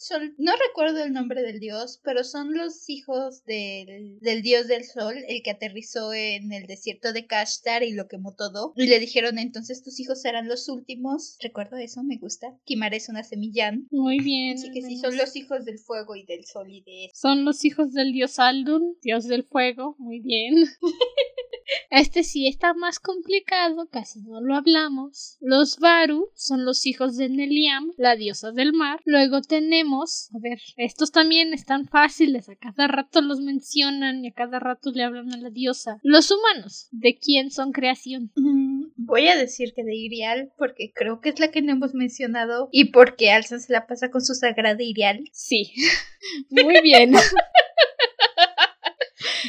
[0.00, 4.84] Son, no recuerdo el nombre del dios, pero son los hijos del, del dios del
[4.84, 8.72] sol, el que aterrizó en el desierto de Kashtar y lo quemó todo.
[8.76, 11.36] Y le dijeron entonces tus hijos serán los últimos.
[11.42, 12.58] Recuerdo eso, me gusta.
[12.64, 13.88] Kimar es una semillán.
[13.90, 14.56] Muy bien.
[14.56, 17.10] Así que sí, son los hijos del fuego y del sol y de.
[17.12, 19.96] Son los hijos del dios Aldun, dios del fuego.
[19.98, 20.54] Muy bien.
[21.90, 25.36] Este sí está más complicado, casi no lo hablamos.
[25.40, 29.00] Los Varu son los hijos de Neliam, la diosa del mar.
[29.04, 29.89] Luego tenemos,
[30.34, 34.90] a ver, estos también están fáciles, a cada rato los mencionan y a cada rato
[34.92, 35.98] le hablan a la diosa.
[36.02, 38.30] Los humanos, ¿de quién son creación?
[38.36, 41.94] Mm, voy a decir que de Irial, porque creo que es la que no hemos
[41.94, 45.24] mencionado y porque Alza se la pasa con su sagrada Irial.
[45.32, 45.72] Sí,
[46.50, 47.12] muy bien.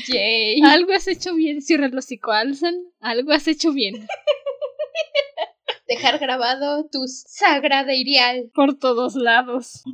[0.08, 0.62] Yay.
[0.64, 2.76] Algo has hecho bien, cierra los Alzan.
[3.00, 3.96] Algo has hecho bien.
[5.92, 8.50] Dejar grabado tu sagrada Irial.
[8.56, 9.84] Por todos lados.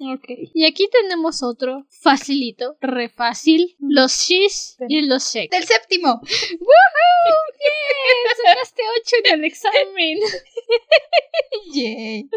[0.00, 0.24] Ok.
[0.52, 3.74] Y aquí tenemos otro facilito, re fácil.
[3.78, 5.50] Los shis y los shek.
[5.50, 6.08] Del séptimo.
[6.20, 7.40] ¡Woohoo!
[7.58, 8.36] ¡Bien!
[8.44, 10.18] Sacaste 8 en el examen.
[11.74, 12.28] Yay.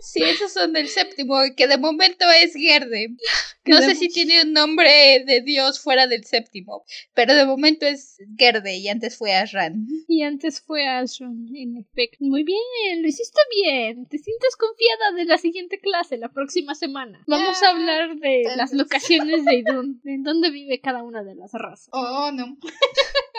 [0.00, 3.14] Sí, esos son del séptimo, que de momento es Gerde.
[3.66, 6.82] No sé si tiene un nombre de Dios fuera del séptimo,
[7.14, 9.86] pero de momento es Gerde y antes fue Ashran.
[10.08, 12.16] Y antes fue Ashran, en efecto.
[12.20, 14.06] Muy bien, lo hiciste bien.
[14.06, 17.22] Te sientes confiada de la siguiente clase, la próxima semana.
[17.28, 21.34] Vamos a Ah, hablar de las locaciones de Idun, en dónde vive cada una de
[21.34, 21.90] las razas.
[21.92, 22.56] Oh, no.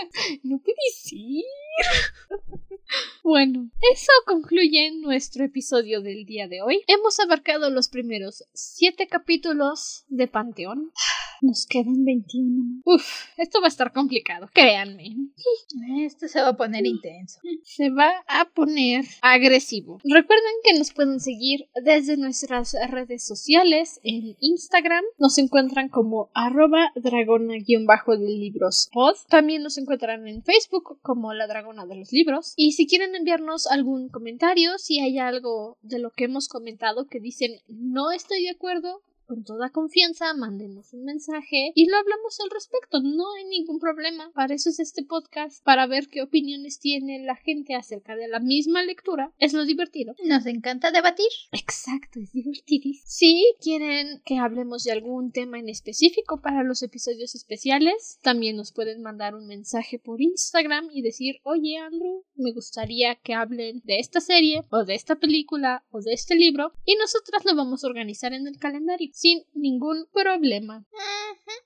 [0.44, 1.44] No puede decir.
[3.24, 6.84] Bueno, eso concluye nuestro episodio del día de hoy.
[6.88, 10.92] Hemos abarcado los primeros siete capítulos de Panteón.
[11.42, 12.82] Nos quedan 21.
[12.86, 13.04] Uf,
[13.38, 15.16] esto va a estar complicado, créanme.
[16.06, 17.40] Esto se va a poner intenso.
[17.64, 20.00] Se va a poner agresivo.
[20.04, 25.04] Recuerden que nos pueden seguir desde nuestras redes sociales en Instagram.
[25.18, 29.16] Nos encuentran como arroba dragona-del libros pod.
[29.30, 32.54] También nos encuentran en Facebook como la dragona de los libros.
[32.56, 37.20] Y si quieren enviarnos algún comentario, si hay algo de lo que hemos comentado que
[37.20, 39.02] dicen no estoy de acuerdo,
[39.32, 43.00] con toda confianza, mándenos un mensaje y lo hablamos al respecto.
[43.02, 44.30] No hay ningún problema.
[44.34, 48.42] Para eso es este podcast, para ver qué opiniones tiene la gente acerca de la
[48.42, 49.32] misma lectura.
[49.40, 50.16] Es lo divertido.
[50.26, 51.30] Nos encanta debatir.
[51.54, 53.06] Exacto, es divertidísimo.
[53.08, 58.74] Si quieren que hablemos de algún tema en específico para los episodios especiales, también nos
[58.74, 64.00] pueden mandar un mensaje por Instagram y decir, oye Andrew, me gustaría que hablen de
[64.00, 67.88] esta serie o de esta película o de este libro y nosotras lo vamos a
[67.88, 68.82] organizar en el calendario
[69.22, 70.84] sin ningún problema.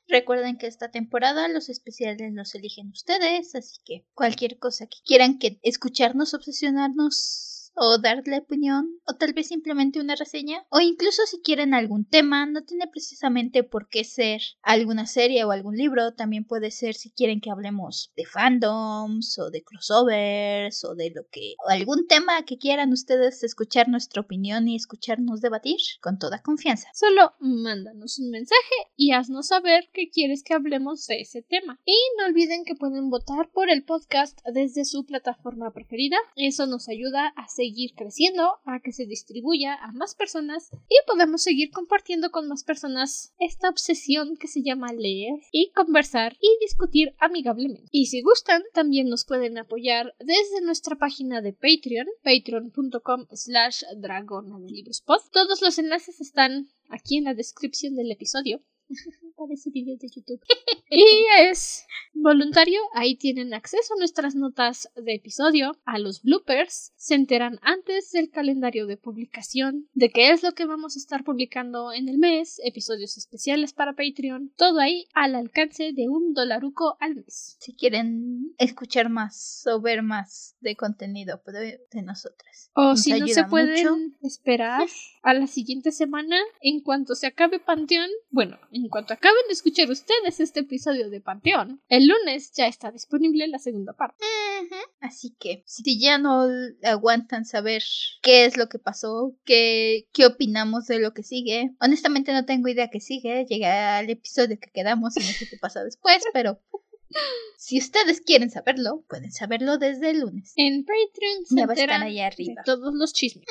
[0.09, 5.39] Recuerden que esta temporada los especiales los eligen ustedes, así que cualquier cosa que quieran
[5.39, 11.41] que escucharnos, obsesionarnos o darle opinión, o tal vez simplemente una reseña, o incluso si
[11.41, 16.45] quieren algún tema, no tiene precisamente por qué ser alguna serie o algún libro, también
[16.45, 21.55] puede ser si quieren que hablemos de fandoms o de crossovers o de lo que,
[21.65, 26.89] o algún tema que quieran ustedes escuchar nuestra opinión y escucharnos debatir con toda confianza.
[26.93, 31.79] Solo mándanos un mensaje y haznos saber que quieres que hablemos de ese tema.
[31.85, 36.17] Y no olviden que pueden votar por el podcast desde su plataforma preferida.
[36.35, 37.64] Eso nos ayuda a seguir
[37.95, 43.33] creciendo, a que se distribuya a más personas y podemos seguir compartiendo con más personas
[43.39, 47.87] esta obsesión que se llama leer y conversar y discutir amigablemente.
[47.91, 54.59] Y si gustan, también nos pueden apoyar desde nuestra página de Patreon, patreon.com slash dragona
[54.59, 55.03] de libros.
[55.31, 58.61] Todos los enlaces están aquí en la descripción del episodio.
[59.37, 60.41] Parece video de YouTube.
[60.89, 61.05] y
[61.39, 62.79] es voluntario.
[62.93, 66.93] Ahí tienen acceso a nuestras notas de episodio, a los bloopers.
[66.95, 71.23] Se enteran antes del calendario de publicación, de qué es lo que vamos a estar
[71.23, 74.53] publicando en el mes, episodios especiales para Patreon.
[74.55, 77.57] Todo ahí al alcance de un dolaruco al mes.
[77.59, 82.71] si quieren escuchar más o ver más de contenido de, de nosotras.
[82.73, 84.17] O Nos si no se pueden mucho.
[84.21, 84.87] esperar
[85.23, 89.89] a la siguiente semana, en cuanto se acabe Panteón, bueno, en cuanto acaben de escuchar
[89.89, 94.25] ustedes este episodio de Panteón, el lunes ya está disponible la segunda parte.
[94.99, 96.47] Así que si ya no
[96.83, 97.83] aguantan saber
[98.21, 102.67] qué es lo que pasó, qué, qué opinamos de lo que sigue, honestamente no tengo
[102.67, 106.59] idea qué sigue, llegué al episodio que quedamos y no sé qué pasa después, pero
[107.57, 110.53] si ustedes quieren saberlo, pueden saberlo desde el lunes.
[110.55, 112.61] En Patreon se Ya va a estar de arriba.
[112.65, 113.45] todos los chismes.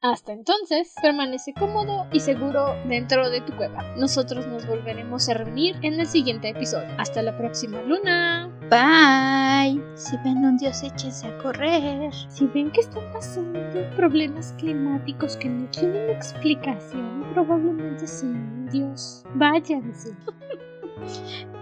[0.00, 3.96] Hasta entonces, permanece cómodo y seguro dentro de tu cueva.
[3.96, 6.88] Nosotros nos volveremos a reunir en el siguiente episodio.
[6.98, 8.48] Hasta la próxima luna.
[8.70, 9.80] Bye.
[9.80, 9.96] Bye.
[9.96, 12.12] Si ven un dios, échense a correr.
[12.28, 13.58] Si ven que están pasando
[13.96, 19.24] problemas climáticos que no tienen explicación, probablemente sea un dios.
[19.34, 20.10] Váyanse.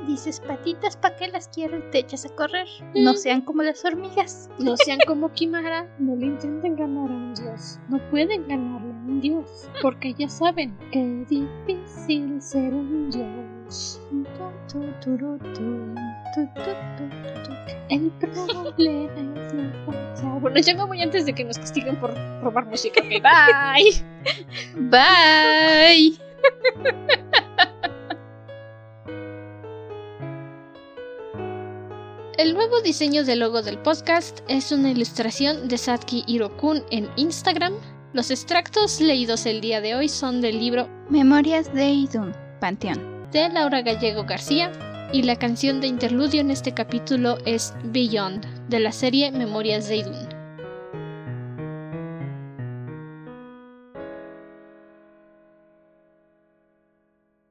[0.06, 1.82] Dices patitas, ¿para qué las quiero?
[1.90, 2.66] Te echas a correr.
[2.94, 3.16] No Mm.
[3.16, 4.48] sean como las hormigas.
[4.58, 7.78] No sean como Kimara, no le intenten ganar a un dios.
[7.88, 14.00] No pueden ganarle a un dios, porque ya saben que difícil ser un dios.
[17.88, 19.52] El problema es
[19.86, 20.40] pensar.
[20.40, 23.00] Bueno, ya me voy antes de que nos castiguen por robar música.
[23.00, 24.04] Ok, bye.
[24.90, 26.18] Bye.
[32.38, 37.72] El nuevo diseño del logo del podcast es una ilustración de Satki Hirokun en Instagram.
[38.12, 43.26] Los extractos leídos el día de hoy son del libro Memorias de Idun, Panteón.
[43.32, 44.70] de Laura Gallego García
[45.14, 49.96] y la canción de interludio en este capítulo es Beyond de la serie Memorias de
[49.96, 50.25] Idun.